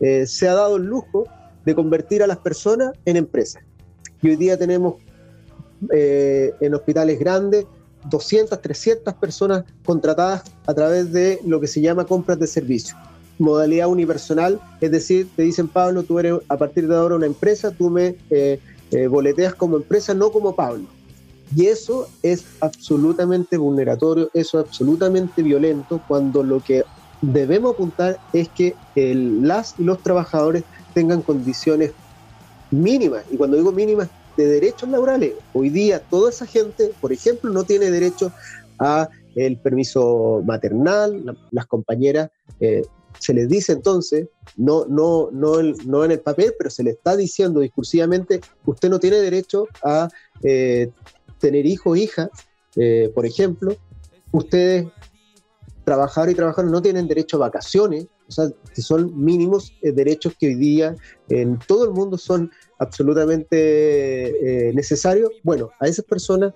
eh, 0.00 0.26
se 0.26 0.48
ha 0.48 0.54
dado 0.54 0.76
el 0.76 0.84
lujo 0.84 1.26
de 1.64 1.74
convertir 1.74 2.22
a 2.22 2.26
las 2.26 2.38
personas 2.38 2.92
en 3.04 3.16
empresas. 3.16 3.62
Y 4.22 4.30
hoy 4.30 4.36
día 4.36 4.56
tenemos 4.56 4.94
eh, 5.92 6.54
en 6.60 6.74
hospitales 6.74 7.18
grandes 7.18 7.66
200, 8.08 8.60
300 8.60 9.14
personas 9.14 9.64
contratadas 9.84 10.44
a 10.66 10.74
través 10.74 11.12
de 11.12 11.40
lo 11.44 11.60
que 11.60 11.66
se 11.66 11.80
llama 11.80 12.04
compras 12.04 12.38
de 12.38 12.46
servicios. 12.46 12.96
Modalidad 13.38 13.88
unipersonal, 13.88 14.60
es 14.80 14.90
decir, 14.90 15.28
te 15.36 15.42
dicen, 15.42 15.68
Pablo, 15.68 16.02
tú 16.02 16.18
eres 16.18 16.34
a 16.48 16.56
partir 16.56 16.88
de 16.88 16.96
ahora 16.96 17.16
una 17.16 17.26
empresa, 17.26 17.70
tú 17.70 17.90
me 17.90 18.16
eh, 18.30 18.58
eh, 18.90 19.06
boleteas 19.06 19.54
como 19.54 19.76
empresa, 19.76 20.14
no 20.14 20.30
como 20.30 20.54
Pablo. 20.54 20.84
Y 21.54 21.66
eso 21.66 22.08
es 22.22 22.44
absolutamente 22.60 23.56
vulneratorio, 23.56 24.30
eso 24.34 24.60
es 24.60 24.66
absolutamente 24.66 25.42
violento 25.42 26.02
cuando 26.06 26.42
lo 26.42 26.60
que 26.60 26.82
debemos 27.22 27.74
apuntar 27.74 28.18
es 28.32 28.48
que 28.50 28.74
las 28.94 29.74
y 29.78 29.84
los 29.84 30.02
trabajadores 30.02 30.64
tengan 30.94 31.22
condiciones 31.22 31.92
mínimas. 32.70 33.24
Y 33.30 33.36
cuando 33.36 33.56
digo 33.56 33.72
mínimas, 33.72 34.08
de 34.38 34.46
derechos 34.46 34.88
laborales. 34.88 35.34
Hoy 35.52 35.68
día 35.68 36.00
toda 36.00 36.30
esa 36.30 36.46
gente, 36.46 36.92
por 37.00 37.12
ejemplo, 37.12 37.50
no 37.52 37.64
tiene 37.64 37.90
derecho 37.90 38.32
a 38.78 39.08
el 39.34 39.56
permiso 39.58 40.42
maternal, 40.46 41.36
las 41.50 41.66
compañeras 41.66 42.30
eh, 42.60 42.82
se 43.28 43.34
les 43.34 43.46
dice 43.46 43.72
entonces, 43.72 44.26
no, 44.56 44.86
no, 44.86 45.28
no, 45.30 45.60
no 45.84 46.02
en 46.02 46.12
el 46.12 46.20
papel, 46.20 46.54
pero 46.56 46.70
se 46.70 46.82
le 46.82 46.92
está 46.92 47.14
diciendo 47.14 47.60
discursivamente, 47.60 48.40
usted 48.64 48.88
no 48.88 48.98
tiene 48.98 49.18
derecho 49.18 49.66
a 49.84 50.08
eh, 50.42 50.90
tener 51.38 51.66
hijo 51.66 51.90
o 51.90 51.96
hija, 51.96 52.30
eh, 52.76 53.12
por 53.14 53.26
ejemplo, 53.26 53.76
ustedes, 54.32 54.86
trabajadores 55.84 56.32
y 56.32 56.36
trabajadoras, 56.36 56.72
no 56.72 56.80
tienen 56.80 57.06
derecho 57.06 57.36
a 57.36 57.40
vacaciones, 57.40 58.06
o 58.26 58.32
sea, 58.32 58.48
son 58.78 59.22
mínimos 59.22 59.74
eh, 59.82 59.92
derechos 59.92 60.32
que 60.40 60.46
hoy 60.46 60.54
día 60.54 60.96
en 61.28 61.58
todo 61.58 61.84
el 61.84 61.90
mundo 61.90 62.16
son 62.16 62.50
absolutamente 62.78 64.72
necesarios. 64.72 65.32
Bueno, 65.42 65.68
a 65.80 65.86
esas 65.86 66.06
personas 66.06 66.54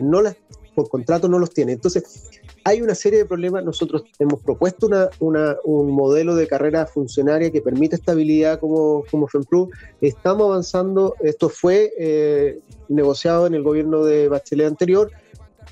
no 0.00 0.22
las, 0.22 0.36
por 0.74 0.88
contrato 0.88 1.28
no 1.28 1.38
los 1.38 1.50
tienen. 1.50 1.74
Entonces, 1.74 2.30
hay 2.64 2.82
una 2.82 2.94
serie 2.94 3.20
de 3.20 3.24
problemas. 3.24 3.64
Nosotros 3.64 4.04
hemos 4.18 4.42
propuesto 4.42 4.88
una, 5.20 5.56
un 5.64 5.90
modelo 5.90 6.34
de 6.34 6.46
carrera 6.46 6.86
funcionaria 6.86 7.50
que 7.50 7.60
permite 7.60 7.96
estabilidad 7.96 8.60
como, 8.60 9.04
como 9.10 9.28
FEMPRU. 9.28 9.70
Estamos 10.00 10.46
avanzando. 10.46 11.14
Esto 11.20 11.48
fue 11.48 11.92
eh, 11.98 12.60
negociado 12.88 13.46
en 13.46 13.54
el 13.54 13.62
gobierno 13.62 14.04
de 14.04 14.28
Bachelet 14.28 14.66
anterior. 14.66 15.10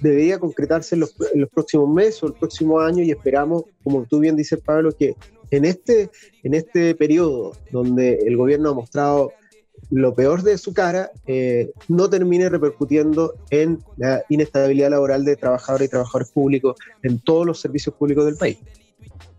Debería 0.01 0.39
concretarse 0.39 0.95
en 0.95 1.01
los, 1.01 1.15
los, 1.35 1.49
próximos 1.51 1.89
meses 1.89 2.23
o 2.23 2.27
el 2.27 2.33
próximo 2.33 2.81
año 2.81 3.03
y 3.05 3.11
esperamos, 3.11 3.65
como 3.85 4.05
tú 4.05 4.19
bien 4.19 4.37
dices, 4.37 4.61
Pablo, 4.61 4.91
que 4.93 5.15
en 5.51 5.65
este, 5.65 6.11
en 6.43 6.55
este 6.55 6.95
periodo 6.95 7.53
donde 7.71 8.15
el 8.27 8.37
gobierno 8.37 8.71
ha 8.71 8.75
mostrado 8.75 9.33
lo 9.93 10.15
peor 10.15 10.43
de 10.43 10.57
su 10.57 10.73
cara 10.73 11.11
eh, 11.27 11.71
no 11.87 12.09
termine 12.09 12.49
repercutiendo 12.49 13.35
en 13.51 13.79
la 13.99 14.23
inestabilidad 14.31 14.91
laboral 14.91 15.23
de 15.23 15.37
trabajadores 15.37 15.87
y 15.87 15.91
trabajadores 15.91 16.31
públicos 16.31 16.77
en 17.03 17.19
todos 17.19 17.47
los 17.47 17.61
servicios 17.61 17.95
públicos 17.95 18.25
del 18.25 18.37
país. 18.37 18.57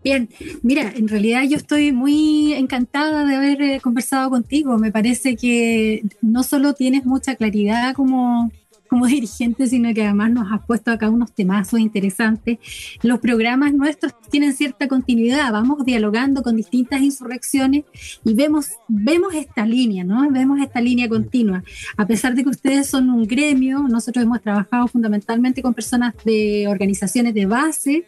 Bien, 0.04 0.28
mira, 0.62 0.92
en 0.94 1.08
realidad 1.08 1.42
yo 1.48 1.56
estoy 1.56 1.90
muy 1.90 2.52
encantada 2.52 3.24
de 3.24 3.34
haber 3.34 3.62
eh, 3.62 3.80
conversado 3.80 4.30
contigo. 4.30 4.78
Me 4.78 4.92
parece 4.92 5.34
que 5.34 6.04
no 6.22 6.44
solo 6.44 6.74
tienes 6.74 7.04
mucha 7.04 7.34
claridad 7.34 7.94
como, 7.94 8.52
como 8.94 9.06
dirigente, 9.18 9.66
sino 9.66 9.92
que 9.92 10.04
además 10.04 10.30
nos 10.30 10.52
has 10.52 10.64
puesto 10.64 10.92
acá 10.92 11.10
unos 11.10 11.32
temazos 11.32 11.80
interesantes. 11.80 12.58
Los 13.02 13.18
programas 13.18 13.74
nuestros 13.74 14.12
tienen 14.30 14.54
cierta 14.54 14.86
continuidad, 14.86 15.50
vamos 15.50 15.84
dialogando 15.84 16.44
con 16.44 16.54
distintas 16.54 17.02
insurrecciones 17.02 17.82
y 18.24 18.34
vemos, 18.34 18.68
vemos 18.86 19.34
esta 19.34 19.66
línea, 19.66 20.04
¿no? 20.04 20.30
Vemos 20.30 20.60
esta 20.60 20.80
línea 20.80 21.08
continua. 21.08 21.64
A 21.96 22.06
pesar 22.06 22.36
de 22.36 22.44
que 22.44 22.50
ustedes 22.50 22.86
son 22.86 23.10
un 23.10 23.26
gremio, 23.26 23.80
nosotros 23.88 24.24
hemos 24.24 24.40
trabajado 24.40 24.86
fundamentalmente 24.86 25.60
con 25.60 25.74
personas 25.74 26.14
de 26.24 26.68
organizaciones 26.68 27.34
de 27.34 27.46
base 27.46 28.04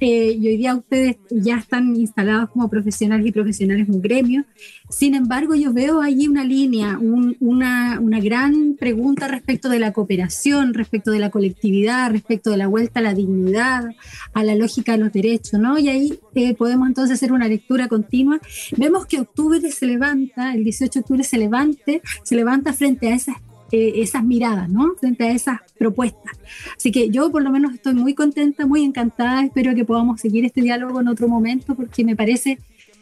eh, 0.00 0.38
y 0.40 0.48
hoy 0.48 0.56
día 0.56 0.74
ustedes 0.74 1.16
ya 1.30 1.58
están 1.58 1.94
instalados 1.96 2.48
como 2.48 2.70
profesionales 2.70 3.26
y 3.26 3.32
profesionales 3.32 3.88
en 3.88 3.94
un 3.94 4.00
gremio. 4.00 4.44
Sin 4.88 5.14
embargo, 5.14 5.54
yo 5.54 5.72
veo 5.72 6.00
allí 6.00 6.28
una 6.28 6.44
línea, 6.44 6.98
una, 6.98 8.00
una 8.00 8.20
gran 8.20 8.76
pregunta 8.78 9.28
respecto 9.28 9.68
de 9.68 9.78
la 9.78 9.92
cooperación, 9.92 10.29
respecto 10.74 11.10
de 11.10 11.18
la 11.18 11.30
colectividad, 11.30 12.10
respecto 12.10 12.50
de 12.50 12.56
la 12.56 12.68
vuelta 12.68 13.00
a 13.00 13.02
la 13.02 13.14
dignidad, 13.14 13.84
a 14.32 14.44
la 14.44 14.54
lógica 14.54 14.92
de 14.92 14.98
los 14.98 15.12
derechos, 15.12 15.60
¿no? 15.60 15.78
Y 15.78 15.88
ahí 15.88 16.18
eh, 16.34 16.54
podemos 16.54 16.88
entonces 16.88 17.14
hacer 17.14 17.32
una 17.32 17.48
lectura 17.48 17.88
continua. 17.88 18.40
Vemos 18.76 19.06
que 19.06 19.20
octubre 19.20 19.60
se 19.70 19.86
levanta, 19.86 20.54
el 20.54 20.64
18 20.64 20.92
de 20.92 21.00
octubre 21.00 21.24
se 21.24 21.38
levante, 21.38 22.02
se 22.22 22.34
levanta 22.34 22.72
frente 22.72 23.08
a 23.08 23.14
esas 23.14 23.36
eh, 23.72 24.02
esas 24.02 24.24
miradas, 24.24 24.68
¿no? 24.68 24.96
Frente 24.98 25.22
a 25.22 25.30
esas 25.30 25.60
propuestas. 25.78 26.36
Así 26.76 26.90
que 26.90 27.08
yo 27.08 27.30
por 27.30 27.40
lo 27.40 27.52
menos 27.52 27.72
estoy 27.72 27.94
muy 27.94 28.14
contenta, 28.14 28.66
muy 28.66 28.82
encantada, 28.82 29.44
espero 29.44 29.76
que 29.76 29.84
podamos 29.84 30.20
seguir 30.20 30.44
este 30.44 30.60
diálogo 30.60 31.00
en 31.00 31.06
otro 31.06 31.28
momento 31.28 31.76
porque 31.76 32.04
me 32.04 32.16
parece 32.16 32.58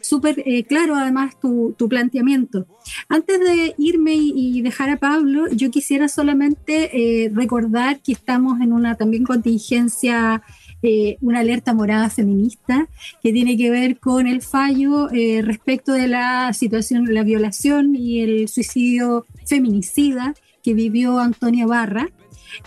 súper 0.09 0.41
eh, 0.45 0.63
claro 0.63 0.95
además 0.95 1.39
tu, 1.39 1.75
planteamiento. 1.87 2.65
Antes 3.07 3.39
de 3.39 3.75
irme 3.77 4.15
y, 4.15 4.61
dejar 4.61 4.89
a 4.89 4.97
Pablo, 4.97 5.47
yo 5.51 5.69
quisiera 5.69 6.07
solamente 6.07 6.73
eh, 6.93 7.31
recordar 7.33 8.01
que 8.01 8.11
estamos 8.11 8.59
en 8.61 8.73
una 8.73 8.95
también 8.95 9.23
contingencia, 9.23 10.41
eh, 10.81 11.17
una 11.21 11.39
alerta 11.39 11.73
morada 11.73 12.09
feminista 12.09 12.87
que 13.21 13.31
tiene 13.31 13.55
que 13.55 13.69
ver 13.69 13.99
con 13.99 14.27
el 14.27 14.41
fallo 14.41 15.09
respecto 15.43 15.93
de 15.93 16.07
la 16.07 16.53
situación, 16.53 17.13
la 17.13 17.23
violación 17.23 17.95
y 17.95 18.21
el 18.21 18.47
suicidio 18.47 19.25
feminicida 19.45 20.33
que 20.63 20.73
vivió 20.73 21.19
Antonia 21.19 21.67
Barra. 21.67 22.09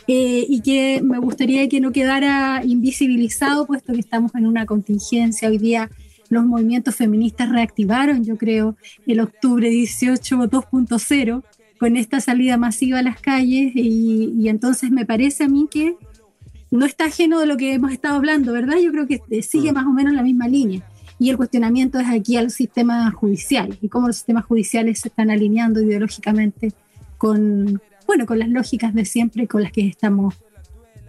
y 0.07 0.61
que 0.62 1.00
me 1.02 1.18
gustaría 1.18 1.68
que 1.68 1.81
no 1.81 1.90
quedara 1.90 2.62
invisibilizado, 2.64 3.66
puesto 3.66 3.92
que 3.92 4.00
estamos 4.00 4.33
en 4.37 4.46
una 4.46 4.64
contingencia 4.64 5.48
hoy 5.48 5.59
día 5.59 5.90
los 6.33 6.47
movimientos 6.47 6.97
feministas 6.97 7.51
reactivaron, 7.51 8.25
yo 8.25 8.38
creo, 8.38 8.75
el 9.07 9.21
octubre 9.21 9.68
18 9.68 10.38
2.0 10.38 11.42
con 11.79 11.97
esta 11.97 12.21
salida 12.21 12.57
masiva 12.57 13.01
a 13.01 13.03
las 13.03 13.21
calles 13.21 13.73
y, 13.75 14.49
entonces 14.49 14.90
me 14.90 15.05
parece 15.05 15.45
a 15.45 15.49
mí 15.49 15.68
que 15.71 15.95
no 16.71 16.87
está 16.87 17.05
ajeno 17.05 17.38
de 17.38 17.45
lo 17.45 17.59
que 17.59 17.75
hemos 17.75 17.92
estado 17.92 18.14
hablando, 18.16 18.55
¿verdad? 18.55 18.79
Yo 18.83 18.92
creo 18.92 19.07
que 19.07 19.21
sigue 19.42 19.73
mm. 19.73 19.75
más 19.75 19.85
o 19.85 19.90
menos 19.90 20.14
la 20.14 20.23
misma 20.23 20.49
línea. 20.49 20.83
Y 21.18 21.29
el 21.29 21.37
cuestionamiento 21.37 22.01
es 22.01 22.09
aquí 22.09 22.38
al 22.38 22.51
sistema 22.51 23.11
judicial 23.11 23.77
y 23.83 23.88
cómo 23.90 24.07
los 24.07 24.16
sistemas 24.16 24.47
judiciales 24.47 25.01
se 25.01 25.09
están 25.09 25.31
alineando 25.31 25.83
ideológicamente 25.83 26.73
con, 27.18 27.83
bueno, 28.07 28.25
con 28.25 28.38
las 28.38 28.49
lógicas 28.49 28.95
de 28.95 29.05
siempre 29.05 29.47
con 29.47 29.62
las 29.62 29.71
que 29.71 29.87
estamos 29.87 30.35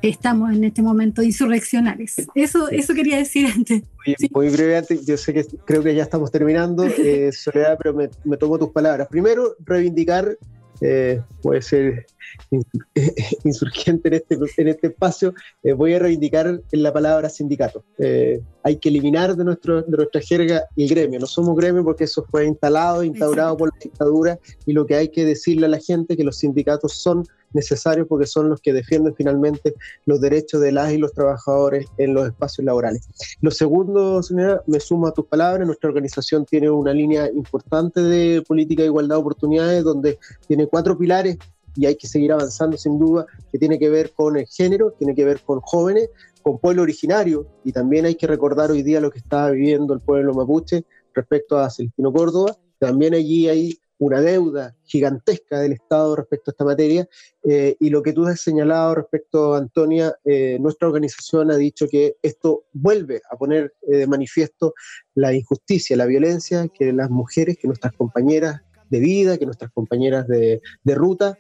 estamos 0.10 0.54
en 0.54 0.66
este 0.66 0.82
momento 0.82 1.24
insurreccionales. 1.24 2.16
Eso, 2.36 2.70
eso 2.70 2.94
quería 2.94 3.18
decir 3.18 3.48
antes. 3.48 3.84
Muy 4.32 4.50
brevemente, 4.50 5.00
yo 5.06 5.18
sé 5.18 5.34
que 5.34 5.46
creo 5.66 5.82
que 5.82 5.96
ya 5.96 6.04
estamos 6.04 6.30
terminando, 6.30 6.84
eh, 6.98 7.32
Soledad, 7.32 7.78
pero 7.78 7.94
me, 7.94 8.10
me, 8.26 8.38
tomo 8.38 8.60
tus 8.60 8.70
palabras. 8.70 9.08
Primero, 9.08 9.56
reivindicar, 9.66 10.38
eh, 10.82 11.22
puede 11.42 11.62
ser 11.62 12.06
insurgente 13.46 14.10
en 14.10 14.13
este, 14.16 14.38
en 14.58 14.68
este 14.68 14.88
espacio, 14.88 15.34
eh, 15.63 15.72
voy 15.72 15.94
a 15.94 16.00
reivindicar 16.00 16.62
la 16.72 16.92
palabra 16.92 17.30
sindicato. 17.30 17.86
Eh, 17.98 18.42
hay 18.63 18.78
que 18.78 18.89
eliminar 18.89 19.36
de, 19.38 19.46
nuestro, 19.46 19.82
de 19.82 19.98
nuestra 19.98 20.20
jerga 20.20 20.66
el 20.76 20.89
gremio. 20.89 21.20
No 21.20 21.26
somos 21.26 21.56
gremio 21.56 21.84
porque 21.86 22.04
eso 22.04 22.26
fue 22.30 22.46
instalado, 22.46 23.04
instaurado 23.04 23.56
por 23.56 23.70
la 23.70 23.80
dictadura 23.82 24.39
y 24.66 24.74
lo 24.74 24.86
que 24.86 24.96
hay 24.96 25.10
que 25.10 25.24
decirle 25.24 25.68
a 25.68 25.70
la 25.70 25.80
gente 25.80 26.13
es 26.13 26.18
que 26.18 26.24
los 26.24 26.38
sindicatos 26.38 26.94
son 26.94 27.24
necesarios 27.54 28.08
porque 28.08 28.26
son 28.26 28.50
los 28.50 28.62
que 28.62 28.74
defienden 28.74 29.16
finalmente 29.16 29.76
los 30.06 30.22
derechos 30.22 30.62
de 30.62 30.72
las 30.72 30.92
y 30.92 30.98
los 30.98 31.13
trabajadores 31.13 31.88
en 31.98 32.13
los 32.13 32.28
espacios 32.28 32.66
laborales. 32.66 33.08
Lo 33.42 33.52
segundo, 33.52 34.22
señora, 34.24 34.62
me 34.68 34.80
sumo 34.80 35.08
a 35.08 35.13
tus 35.13 35.26
palabras, 35.26 35.66
nuestra 35.66 35.89
organización 35.89 36.46
tiene 36.46 36.70
una 36.70 36.94
línea 36.94 37.30
importante 37.30 38.02
de 38.02 38.42
política 38.42 38.82
de 38.82 38.88
igualdad 38.88 39.16
de 39.16 39.22
oportunidades 39.22 39.84
donde 39.84 40.20
tiene 40.48 40.68
cuatro 40.68 40.98
pilares 40.98 41.38
y 41.76 41.86
hay 41.86 41.96
que 41.96 42.08
seguir 42.08 42.32
avanzando 42.32 42.78
sin 42.78 43.00
duda, 43.00 43.26
que 43.52 43.58
tiene 43.58 43.80
que 43.80 43.89
ver 43.89 44.12
con 44.12 44.38
el 44.38 44.46
género, 44.48 44.92
tiene 44.92 45.16
que 45.16 45.26
ver 45.26 45.42
con 45.42 45.60
jóvenes, 45.62 46.10
con 46.42 46.60
pueblo 46.60 46.84
originario 46.84 47.48
y 47.63 47.72
también 47.72 48.06
hay 48.06 48.16
que 48.16 48.28
recordar 48.28 48.72
hoy 48.72 48.84
día 48.84 49.00
lo 49.00 49.12
que 49.12 49.20
está 49.20 49.50
viviendo 49.50 49.94
el 49.94 50.02
pueblo 50.02 50.34
mapuche 50.34 50.84
respecto 51.13 51.58
a 51.58 51.70
Celestino 51.70 52.12
Córdoba. 52.12 52.58
También 52.80 53.13
allí 53.13 53.48
hay 53.48 53.80
una 54.04 54.20
deuda 54.20 54.76
gigantesca 54.84 55.60
del 55.60 55.74
Estado 55.74 56.16
respecto 56.16 56.52
a 56.52 56.54
esta 56.54 56.66
materia. 56.66 57.08
Eh, 57.44 57.78
y 57.80 57.89
lo 57.89 58.04
que 58.04 58.12
tú 58.12 58.26
has 58.26 58.42
señalado 58.42 58.96
respecto 58.96 59.56
Antonia, 59.56 60.16
eh, 60.26 60.58
nuestra 60.60 60.88
organización 60.88 61.52
ha 61.52 61.56
dicho 61.56 61.88
que 61.88 62.18
esto 62.22 62.66
vuelve 62.74 63.22
a 63.32 63.38
poner 63.38 63.74
eh, 63.84 63.98
de 63.98 64.08
manifiesto 64.08 64.74
la 65.16 65.34
injusticia, 65.34 65.96
la 65.96 66.06
violencia 66.06 66.68
que 66.68 66.92
las 66.92 67.10
mujeres, 67.10 67.58
que 67.58 67.68
nuestras 67.68 67.94
compañeras 67.94 68.62
de 68.89 69.00
vida, 69.00 69.38
que 69.38 69.46
nuestras 69.46 69.72
compañeras 69.72 70.28
de, 70.28 70.62
ruta 70.86 71.38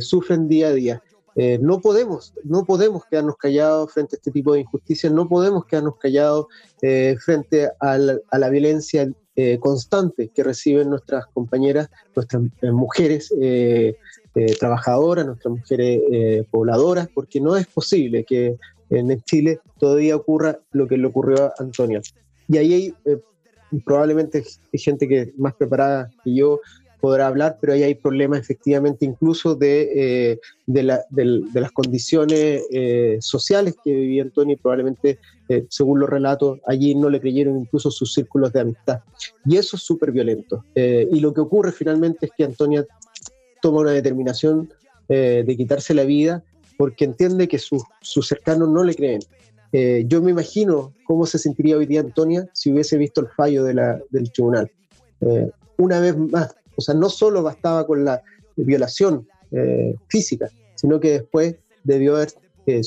sufren 0.00 0.48
día 0.48 0.68
a 0.68 0.72
día. 0.72 1.02
no 1.60 1.78
podemos, 1.80 2.32
no 2.42 2.64
podemos 2.64 3.04
quedarnos 3.04 3.36
callados 3.36 3.92
frente 3.92 4.16
a 4.16 4.18
este 4.18 4.30
tipo 4.30 4.54
de 4.54 4.60
injusticias, 4.60 5.12
no 5.12 5.28
podemos 5.28 5.66
quedarnos 5.66 5.98
callados 5.98 6.46
frente 7.22 7.68
a 7.80 7.98
la, 7.98 8.18
a 8.30 8.38
la 8.38 8.48
violencia 8.48 9.06
eh, 9.36 9.58
constante 9.58 10.28
que 10.28 10.44
reciben 10.44 10.90
nuestras 10.90 11.26
compañeras, 11.26 11.90
nuestras 12.14 12.44
eh, 12.62 12.70
mujeres 12.70 13.34
eh, 13.40 13.96
trabajadoras, 14.60 15.26
nuestras 15.26 15.54
mujeres 15.54 16.46
pobladoras, 16.50 17.08
porque 17.14 17.40
no 17.40 17.56
es 17.56 17.66
posible 17.66 18.24
que 18.24 18.56
en 18.90 19.22
Chile 19.22 19.60
todavía 19.78 20.16
ocurra 20.16 20.58
lo 20.72 20.88
que 20.88 20.96
le 20.96 21.06
ocurrió 21.06 21.44
a 21.44 21.54
Antonia. 21.58 22.00
Y 22.48 22.58
ahí 22.58 22.74
hay 22.74 22.94
probablemente 23.84 24.44
gente 24.72 25.06
que 25.06 25.32
más 25.36 25.54
preparada 25.54 26.10
que 26.24 26.34
yo 26.34 26.60
podrá 27.04 27.26
hablar, 27.26 27.58
pero 27.60 27.74
ahí 27.74 27.82
hay 27.82 27.96
problemas 27.96 28.40
efectivamente 28.40 29.04
incluso 29.04 29.54
de, 29.54 29.90
eh, 30.32 30.40
de, 30.64 30.82
las 30.82 31.72
condiciones 31.74 32.62
eh, 32.70 33.18
sociales 33.20 33.74
que 33.84 33.92
vivía 33.92 34.22
Antonio 34.22 34.54
y 34.54 34.56
probablemente, 34.56 35.18
eh, 35.50 35.66
según 35.68 36.00
los 36.00 36.08
relatos, 36.08 36.60
allí 36.66 36.94
no 36.94 37.10
le 37.10 37.20
creyeron 37.20 37.60
incluso 37.60 37.90
sus 37.90 38.14
círculos 38.14 38.54
de 38.54 38.60
amistad. 38.60 39.00
Y 39.44 39.58
eso 39.58 39.76
es 39.76 39.82
súper 39.82 40.12
violento. 40.12 40.64
y 40.74 41.20
lo 41.20 41.34
que 41.34 41.42
ocurre 41.42 41.72
finalmente 41.72 42.24
es 42.24 42.32
que 42.34 42.44
Antonia 42.44 42.86
toma 43.60 43.80
una 43.80 43.92
determinación 43.92 44.72
de 45.06 45.54
quitarse 45.58 45.92
la 45.92 46.04
vida 46.04 46.42
porque 46.78 47.04
entiende 47.04 47.48
que 47.48 47.58
sus 47.58 48.26
cercanos 48.26 48.70
no 48.70 48.82
le 48.82 48.94
creen. 48.94 49.20
yo 50.08 50.22
me 50.22 50.30
imagino 50.30 50.94
cómo 51.04 51.26
se 51.26 51.38
sentiría 51.38 51.76
hoy 51.76 51.84
día 51.84 52.00
Antonia 52.00 52.48
si 52.54 52.72
hubiese 52.72 52.96
visto 52.96 53.20
el 53.20 53.28
fallo 53.36 53.62
de 53.62 53.74
la, 53.74 54.00
del 54.08 54.32
tribunal. 54.32 54.70
una 55.76 56.00
vez 56.00 56.16
más, 56.16 56.54
o 56.76 56.80
sea, 56.80 56.94
no 56.94 57.08
solo 57.08 57.42
bastaba 57.42 57.86
con 57.86 58.04
la 58.04 58.22
violación 58.56 59.26
eh, 59.50 59.94
física, 60.08 60.48
sino 60.74 61.00
que 61.00 61.12
después 61.12 61.56
debió 61.82 62.16
haber 62.16 62.32
eh, 62.66 62.82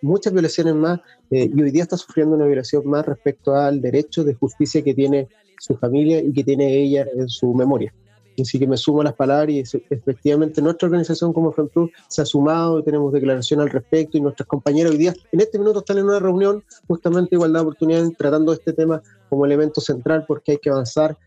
muchas 0.00 0.32
violaciones 0.32 0.74
más 0.74 1.00
eh, 1.30 1.50
y 1.54 1.62
hoy 1.62 1.70
día 1.70 1.82
está 1.82 1.96
sufriendo 1.96 2.36
una 2.36 2.46
violación 2.46 2.86
más 2.86 3.06
respecto 3.06 3.54
al 3.54 3.80
derecho 3.80 4.24
de 4.24 4.34
justicia 4.34 4.82
que 4.82 4.94
tiene 4.94 5.28
su 5.58 5.76
familia 5.76 6.20
y 6.20 6.32
que 6.32 6.44
tiene 6.44 6.76
ella 6.76 7.06
en 7.14 7.28
su 7.28 7.54
memoria. 7.54 7.92
Así 8.40 8.58
que 8.58 8.66
me 8.66 8.76
sumo 8.76 9.02
a 9.02 9.04
las 9.04 9.14
palabras 9.14 9.50
y 9.50 9.60
efectivamente 9.90 10.62
nuestra 10.62 10.86
organización 10.86 11.32
como 11.32 11.52
FEMPRU 11.52 11.90
se 12.08 12.22
ha 12.22 12.24
sumado 12.24 12.78
y 12.78 12.82
tenemos 12.82 13.12
declaración 13.12 13.60
al 13.60 13.68
respecto 13.68 14.16
y 14.16 14.22
nuestras 14.22 14.48
compañeras 14.48 14.92
hoy 14.92 14.98
día 14.98 15.14
en 15.32 15.40
este 15.40 15.58
minuto 15.58 15.80
están 15.80 15.98
en 15.98 16.04
una 16.04 16.18
reunión 16.18 16.64
justamente 16.88 17.30
de 17.30 17.36
igualdad 17.36 17.60
de 17.60 17.66
oportunidades 17.66 18.10
tratando 18.16 18.52
este 18.54 18.72
tema 18.72 19.02
como 19.28 19.44
elemento 19.44 19.80
central 19.80 20.24
porque 20.26 20.52
hay 20.52 20.58
que 20.58 20.70
avanzar 20.70 21.18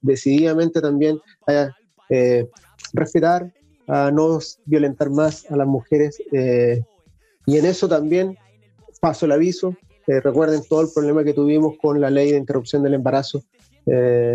decididamente 0.00 0.80
también 0.80 1.20
a 1.46 1.70
eh, 2.08 2.48
respetar, 2.92 3.52
a 3.86 4.10
no 4.10 4.38
violentar 4.64 5.10
más 5.10 5.50
a 5.50 5.56
las 5.56 5.66
mujeres. 5.66 6.20
Eh, 6.32 6.82
y 7.46 7.58
en 7.58 7.64
eso 7.64 7.88
también 7.88 8.36
paso 9.00 9.26
el 9.26 9.32
aviso. 9.32 9.76
Eh, 10.06 10.20
recuerden 10.20 10.62
todo 10.68 10.82
el 10.82 10.88
problema 10.94 11.24
que 11.24 11.34
tuvimos 11.34 11.76
con 11.80 12.00
la 12.00 12.10
ley 12.10 12.32
de 12.32 12.38
interrupción 12.38 12.82
del 12.82 12.94
embarazo. 12.94 13.42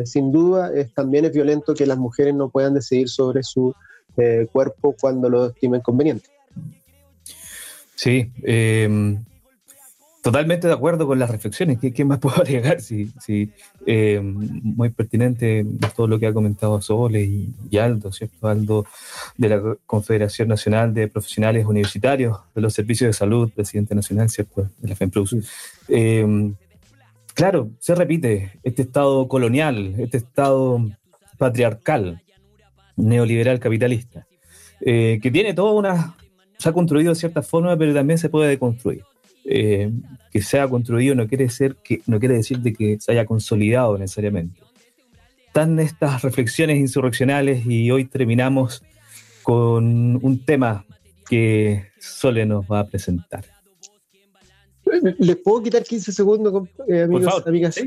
sin 0.06 0.32
duda, 0.32 0.72
también 0.96 1.26
es 1.26 1.32
violento 1.32 1.76
que 1.76 1.86
las 1.86 1.98
mujeres 1.98 2.34
no 2.34 2.50
puedan 2.50 2.74
decidir 2.74 3.08
sobre 3.08 3.44
su 3.44 3.72
cuerpo 4.52 4.96
cuando 5.00 5.30
lo 5.30 5.48
estimen 5.48 5.82
conveniente. 5.82 6.28
Sí, 7.94 8.32
Totalmente 10.24 10.68
de 10.68 10.74
acuerdo 10.74 11.06
con 11.06 11.20
las 11.20 11.30
reflexiones. 11.30 11.80
¿Qué, 11.80 12.06
más 12.06 12.20
puedo 12.22 12.38
agregar? 12.38 12.80
Sí, 12.80 13.12
sí, 13.20 13.52
eh, 13.86 14.22
muy 14.24 14.88
pertinente 14.88 15.66
todo 15.98 16.08
lo 16.08 16.18
que 16.18 16.28
ha 16.28 16.34
comentado 16.34 16.82
Sole 16.82 17.24
y, 17.70 17.78
Aldo, 17.78 18.10
¿cierto? 18.14 18.48
Aldo 18.48 18.86
de 19.36 19.50
la 19.50 19.76
Confederación 19.86 20.48
Nacional 20.48 20.94
de 20.94 21.10
Profesionales 21.10 21.66
Universitarios 21.66 22.40
de 22.56 22.62
los 22.62 22.74
Servicios 22.74 23.10
de 23.10 23.14
Salud, 23.14 23.52
presidente 23.54 23.96
nacional, 23.96 24.30
¿cierto? 24.30 24.70
De 24.78 24.88
la 24.88 24.96
FEMPLUS. 24.96 25.36
Eh, 25.90 26.54
claro, 27.34 27.72
se 27.80 27.94
repite 27.94 28.54
este 28.64 28.84
estado 28.84 29.28
colonial, 29.28 29.96
este 29.98 30.16
estado 30.16 30.90
patriarcal, 31.38 32.22
neoliberal 32.96 33.60
capitalista, 33.60 34.26
eh, 34.80 35.20
que 35.22 35.32
tiene 35.32 35.54
toda 35.54 35.74
una. 35.74 36.16
se 36.58 36.70
ha 36.70 36.72
construido 36.72 37.10
de 37.10 37.20
cierta 37.20 37.42
forma, 37.42 37.76
pero 37.76 37.94
también 37.94 38.18
se 38.18 38.30
puede 38.30 38.48
deconstruir. 38.48 39.04
Eh, 39.46 39.92
que 40.32 40.42
se 40.42 40.58
haya 40.58 40.70
construido 40.70 41.16
no 41.16 41.28
quiere, 41.28 41.50
ser 41.50 41.76
que, 41.76 42.02
no 42.08 42.20
quiere 42.20 42.36
decir 42.36 42.60
de 42.60 42.74
que 42.74 42.98
se 43.00 43.12
haya 43.12 43.26
consolidado 43.26 43.98
necesariamente. 43.98 44.62
Están 45.48 45.80
estas 45.80 46.24
reflexiones 46.24 46.78
insurreccionales 46.78 47.66
y 47.66 47.92
hoy 47.92 48.06
terminamos 48.06 48.84
con 49.44 50.18
un 50.24 50.46
tema 50.46 50.86
que 51.30 51.88
Sole 52.00 52.46
nos 52.46 52.66
va 52.66 52.80
a 52.80 52.88
presentar. 52.88 53.46
¿Les 55.20 55.36
puedo 55.38 55.62
quitar 55.62 55.84
15 55.84 56.12
segundos, 56.12 56.70
eh, 56.88 57.04
amigos, 57.04 57.46
amigas? 57.46 57.80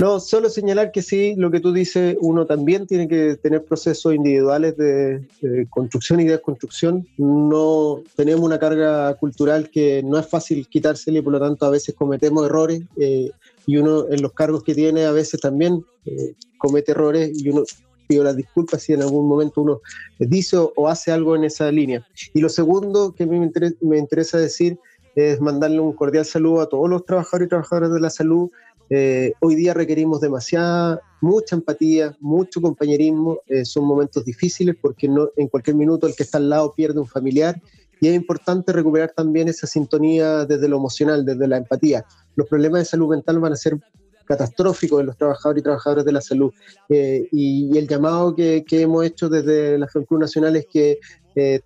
No, 0.00 0.20
solo 0.20 0.50
señalar 0.50 0.92
que 0.92 1.02
sí, 1.02 1.34
lo 1.36 1.50
que 1.50 1.60
tú 1.60 1.72
dices, 1.72 2.16
uno 2.20 2.46
también 2.46 2.86
tiene 2.86 3.08
que 3.08 3.36
tener 3.36 3.64
procesos 3.64 4.14
individuales 4.14 4.76
de, 4.76 5.26
construcción 5.70 6.20
y 6.20 6.24
desconstrucción. 6.24 7.06
No 7.16 8.02
tenemos 8.14 8.44
una 8.44 8.58
carga 8.58 9.14
cultural 9.14 9.70
que 9.70 10.02
no 10.04 10.18
es 10.18 10.26
fácil 10.26 10.66
quitársela 10.68 11.18
y 11.18 11.22
por 11.22 11.32
lo 11.32 11.40
tanto 11.40 11.64
a 11.66 11.70
veces 11.70 11.94
cometemos 11.94 12.44
errores 12.46 12.82
eh, 12.98 13.30
y 13.66 13.76
uno 13.78 14.06
en 14.10 14.22
los 14.22 14.32
cargos 14.32 14.62
que 14.62 14.74
tiene 14.74 15.06
a 15.06 15.12
veces 15.12 15.40
también 15.40 15.84
eh, 16.04 16.34
comete 16.58 16.92
errores 16.92 17.32
y 17.34 17.48
uno 17.48 17.64
pido 18.06 18.22
las 18.22 18.36
disculpas 18.36 18.82
si 18.82 18.92
en 18.92 19.02
algún 19.02 19.26
momento 19.26 19.62
uno 19.62 19.80
dice 20.18 20.56
o 20.58 20.88
hace 20.88 21.10
algo 21.10 21.34
en 21.34 21.44
esa 21.44 21.72
línea. 21.72 22.06
Y 22.34 22.40
lo 22.40 22.48
segundo 22.48 23.12
que 23.12 23.24
a 23.24 23.26
mí 23.26 23.38
me 23.38 23.46
interesa, 23.46 23.76
me 23.80 23.98
interesa 23.98 24.38
decir 24.38 24.78
es 25.16 25.40
mandarle 25.40 25.80
un 25.80 25.94
cordial 25.94 26.26
saludo 26.26 26.60
a 26.60 26.68
todos 26.68 26.88
los 26.90 27.04
trabajadores 27.06 27.46
y 27.46 27.48
trabajadoras 27.48 27.92
de 27.92 28.00
la 28.00 28.10
salud 28.10 28.50
eh, 28.88 29.32
hoy 29.40 29.56
día 29.56 29.74
requerimos 29.74 30.20
demasiada, 30.20 31.00
mucha 31.20 31.56
empatía, 31.56 32.16
mucho 32.20 32.60
compañerismo. 32.60 33.40
Eh, 33.46 33.64
son 33.64 33.84
momentos 33.84 34.24
difíciles 34.24 34.76
porque 34.80 35.08
no, 35.08 35.28
en 35.36 35.48
cualquier 35.48 35.76
minuto 35.76 36.06
el 36.06 36.14
que 36.14 36.22
está 36.22 36.38
al 36.38 36.48
lado 36.48 36.72
pierde 36.74 37.00
un 37.00 37.06
familiar 37.06 37.60
y 38.00 38.08
es 38.08 38.14
importante 38.14 38.72
recuperar 38.72 39.12
también 39.12 39.48
esa 39.48 39.66
sintonía 39.66 40.44
desde 40.44 40.68
lo 40.68 40.76
emocional, 40.76 41.24
desde 41.24 41.48
la 41.48 41.56
empatía. 41.56 42.04
Los 42.36 42.46
problemas 42.46 42.82
de 42.82 42.84
salud 42.84 43.08
mental 43.08 43.40
van 43.40 43.54
a 43.54 43.56
ser 43.56 43.78
catastróficos 44.26 45.00
en 45.00 45.06
los 45.06 45.16
trabajadores 45.16 45.60
y 45.60 45.64
trabajadoras 45.64 46.04
de 46.04 46.12
la 46.12 46.20
salud. 46.20 46.52
Eh, 46.88 47.28
y, 47.32 47.78
el 47.78 47.86
llamado 47.86 48.34
que, 48.34 48.64
hemos 48.70 49.04
hecho 49.04 49.28
desde 49.28 49.78
la 49.78 49.86
FEMCRU 49.86 50.18
Nacional 50.18 50.56
es 50.56 50.66
que 50.66 50.98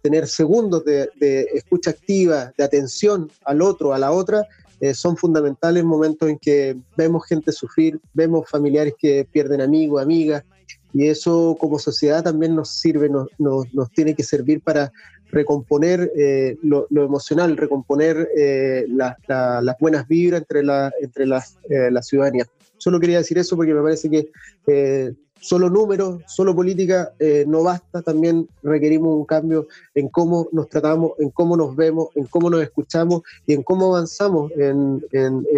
tener 0.03 0.27
segundos 0.27 0.85
de, 0.85 1.09
de, 1.21 1.43
escucha 1.55 1.91
activa, 1.91 2.53
de 2.59 2.65
atención 2.65 3.31
al 3.45 3.63
otro, 3.63 3.95
a 3.95 3.99
la 4.01 4.11
otra, 4.11 4.45
eh, 4.81 4.95
son 4.95 5.17
fundamentales 5.17 5.85
momentos 5.85 6.29
en 6.29 6.39
que 6.39 6.77
vemos 6.97 7.27
gente 7.27 7.53
sufrir, 7.53 8.01
vemos 8.15 8.49
familiares 8.49 8.95
que 8.99 9.27
pierden 9.31 9.61
amigos, 9.61 10.03
amigas, 10.03 10.45
y 10.93 11.07
eso 11.07 11.57
como 11.61 11.79
sociedad 11.79 12.25
también 12.25 12.55
nos 12.55 12.71
sirve, 12.71 13.09
nos, 13.09 13.29
nos, 13.39 13.91
tiene 13.95 14.15
que 14.15 14.25
servir 14.25 14.63
para 14.63 14.91
recomponer 15.31 16.11
eh, 16.17 16.57
lo, 16.63 16.87
emocional, 16.91 17.57
recomponer 17.57 18.29
eh, 18.37 18.87
las 18.89 19.77
buenas 19.79 20.09
vibras 20.09 20.41
entre 20.41 20.65
la, 20.65 20.91
entre 21.01 21.27
las, 21.27 21.59
la 21.69 22.03
ciudadanía. 22.03 22.47
Solo 22.79 22.99
quería 22.99 23.19
decir 23.19 23.39
eso 23.39 23.57
porque 23.57 23.75
me 23.75 23.83
parece 23.83 24.11
que 24.11 25.15
solo 25.41 25.71
números, 25.71 26.23
solo 26.27 26.55
política 26.55 27.13
eh, 27.19 27.45
no 27.47 27.63
basta, 27.63 28.03
también 28.03 28.49
requerimos 28.63 29.17
un 29.17 29.25
cambio 29.25 29.69
en 29.95 30.09
cómo 30.09 30.49
nos 30.53 30.69
tratamos, 30.69 31.13
en 31.19 31.31
cómo 31.31 31.57
nos 31.57 31.75
vemos, 31.75 32.09
en 32.15 32.27
cómo 32.27 32.51
nos 32.51 32.63
escuchamos 32.63 33.23
y 33.47 33.55
en 33.55 33.63
cómo 33.63 33.95
avanzamos 33.95 34.53
en, 34.57 35.03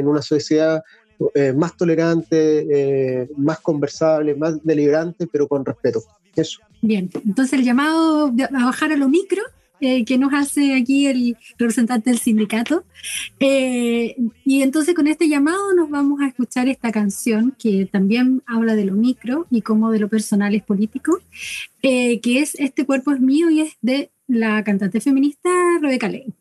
una 0.07 0.23
sociedad 0.23 0.83
eh, 1.35 1.53
más 1.53 1.77
tolerante, 1.77 2.67
eh, 3.23 3.29
más 3.37 3.61
conversable, 3.61 4.35
más 4.35 4.63
deliberante, 4.65 5.27
pero 5.27 5.47
con 5.49 5.65
respeto. 5.65 6.03
Eso. 6.35 6.61
Bien, 6.81 7.11
entonces 7.27 7.59
el 7.59 7.65
llamado 7.65 8.29
a 8.29 8.65
bajar 8.65 8.93
a 8.93 8.97
lo 8.97 9.09
micro 9.09 9.43
eh, 9.85 10.05
que 10.05 10.17
nos 10.17 10.33
hace 10.33 10.75
aquí 10.75 11.09
el 11.09 11.37
representante 11.59 12.11
del 12.11 12.21
sindicato. 12.21 12.85
Eh, 13.41 14.15
y 14.45 14.63
entonces 14.63 14.95
con 14.95 15.09
este 15.09 15.29
llamado 15.29 15.75
nos 15.75 15.91
vamos 15.91 16.21
a 16.21 16.29
escuchar 16.29 16.69
esta 16.69 16.93
canción 16.93 17.57
que 17.59 17.87
también 17.91 18.45
habla 18.47 18.77
de 18.77 18.85
lo 18.85 18.93
micro 18.93 19.49
y 19.51 19.63
como 19.63 19.91
de 19.91 19.99
lo 19.99 20.09
personal 20.09 20.55
es 20.55 20.63
político, 20.63 21.19
eh, 21.83 22.21
que 22.21 22.39
es 22.39 22.55
Este 22.55 22.87
cuerpo 22.87 23.11
es 23.11 23.21
mío 23.21 23.51
y 23.51 23.63
es 23.63 23.77
de 23.81 24.13
la 24.29 24.63
cantante 24.63 25.01
feminista 25.01 25.51
Rebeca 25.81 26.09
Ley. 26.09 26.33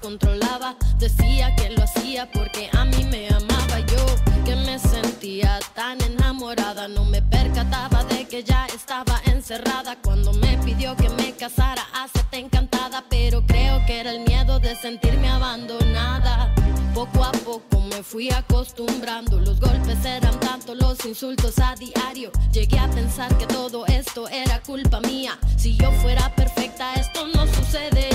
Controlaba. 0.00 0.76
Decía 0.98 1.54
que 1.56 1.70
lo 1.70 1.82
hacía 1.82 2.30
porque 2.30 2.68
a 2.72 2.84
mí 2.84 3.04
me 3.04 3.28
amaba 3.28 3.80
yo, 3.80 4.06
que 4.44 4.54
me 4.56 4.78
sentía 4.78 5.58
tan 5.74 6.00
enamorada. 6.02 6.88
No 6.88 7.04
me 7.04 7.22
percataba 7.22 8.04
de 8.04 8.26
que 8.26 8.42
ya 8.42 8.66
estaba 8.66 9.20
encerrada 9.24 9.96
cuando 10.02 10.32
me 10.34 10.58
pidió 10.58 10.96
que 10.96 11.08
me 11.10 11.32
casara. 11.32 11.82
Acepté 11.94 12.38
encantada, 12.38 13.04
pero 13.08 13.44
creo 13.46 13.84
que 13.86 14.00
era 14.00 14.10
el 14.12 14.20
miedo 14.20 14.60
de 14.60 14.76
sentirme 14.76 15.28
abandonada. 15.28 16.54
Poco 16.94 17.24
a 17.24 17.32
poco 17.32 17.80
me 17.80 18.02
fui 18.02 18.30
acostumbrando, 18.30 19.40
los 19.40 19.58
golpes 19.58 20.04
eran 20.04 20.38
tanto, 20.38 20.74
los 20.74 21.04
insultos 21.04 21.58
a 21.58 21.74
diario. 21.74 22.30
Llegué 22.52 22.78
a 22.78 22.88
pensar 22.88 23.36
que 23.38 23.46
todo 23.46 23.84
esto 23.86 24.28
era 24.28 24.60
culpa 24.62 25.00
mía. 25.00 25.36
Si 25.56 25.76
yo 25.76 25.90
fuera 26.02 26.32
perfecta, 26.36 26.94
esto 26.94 27.26
no 27.34 27.46
sucedería. 27.48 28.13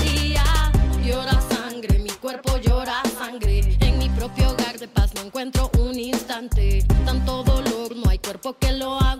De 4.80 4.88
paz 4.88 5.12
no 5.14 5.20
encuentro 5.20 5.70
un 5.78 5.98
instante. 5.98 6.82
Tanto 7.04 7.42
dolor, 7.44 7.94
no 7.94 8.08
hay 8.08 8.18
cuerpo 8.18 8.56
que 8.58 8.72
lo 8.72 8.94
aguante. 8.94 9.19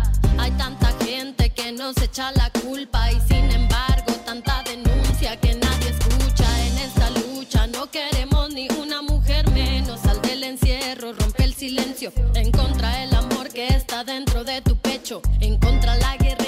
Que 1.11 1.73
nos 1.73 1.97
echa 1.97 2.31
la 2.31 2.49
culpa 2.51 3.11
y 3.11 3.19
sin 3.27 3.51
embargo 3.51 4.13
tanta 4.25 4.63
denuncia 4.63 5.35
que 5.35 5.53
nadie 5.55 5.89
escucha 5.89 6.45
en 6.67 6.77
esta 6.77 7.09
lucha. 7.09 7.67
No 7.67 7.91
queremos 7.91 8.53
ni 8.53 8.69
una 8.81 9.01
mujer 9.01 9.51
menos, 9.51 9.99
sal 9.99 10.21
del 10.21 10.41
encierro, 10.43 11.11
rompe 11.11 11.43
el 11.43 11.53
silencio, 11.53 12.13
en 12.33 12.49
contra 12.51 13.03
el 13.03 13.13
amor 13.13 13.49
que 13.49 13.67
está 13.67 14.05
dentro 14.05 14.45
de 14.45 14.61
tu 14.61 14.77
pecho, 14.77 15.21
en 15.41 15.57
contra 15.57 15.97
la 15.97 16.15
guerrera 16.15 16.40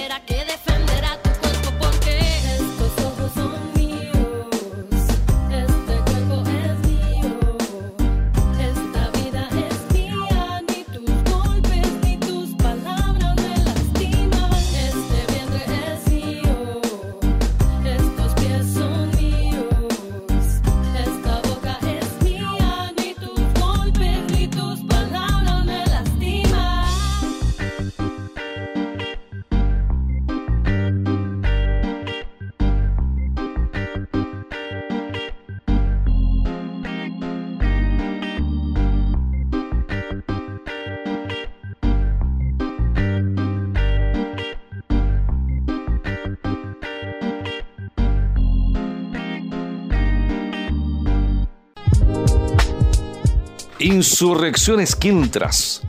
Insurrecciones 53.93 54.95
Quintras. 54.95 55.83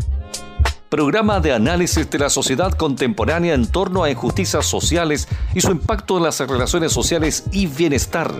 Programa 0.90 1.40
de 1.40 1.54
análisis 1.54 2.10
de 2.10 2.18
la 2.18 2.28
sociedad 2.28 2.70
contemporánea 2.72 3.54
en 3.54 3.66
torno 3.66 4.04
a 4.04 4.10
injusticias 4.10 4.66
sociales 4.66 5.26
y 5.54 5.62
su 5.62 5.70
impacto 5.70 6.18
en 6.18 6.24
las 6.24 6.38
relaciones 6.40 6.92
sociales 6.92 7.44
y 7.50 7.66
bienestar. 7.66 8.30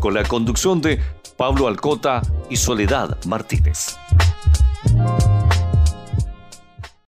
Con 0.00 0.14
la 0.14 0.22
conducción 0.22 0.80
de 0.80 1.02
Pablo 1.36 1.68
Alcota 1.68 2.22
y 2.48 2.56
Soledad 2.56 3.22
Martínez. 3.26 3.99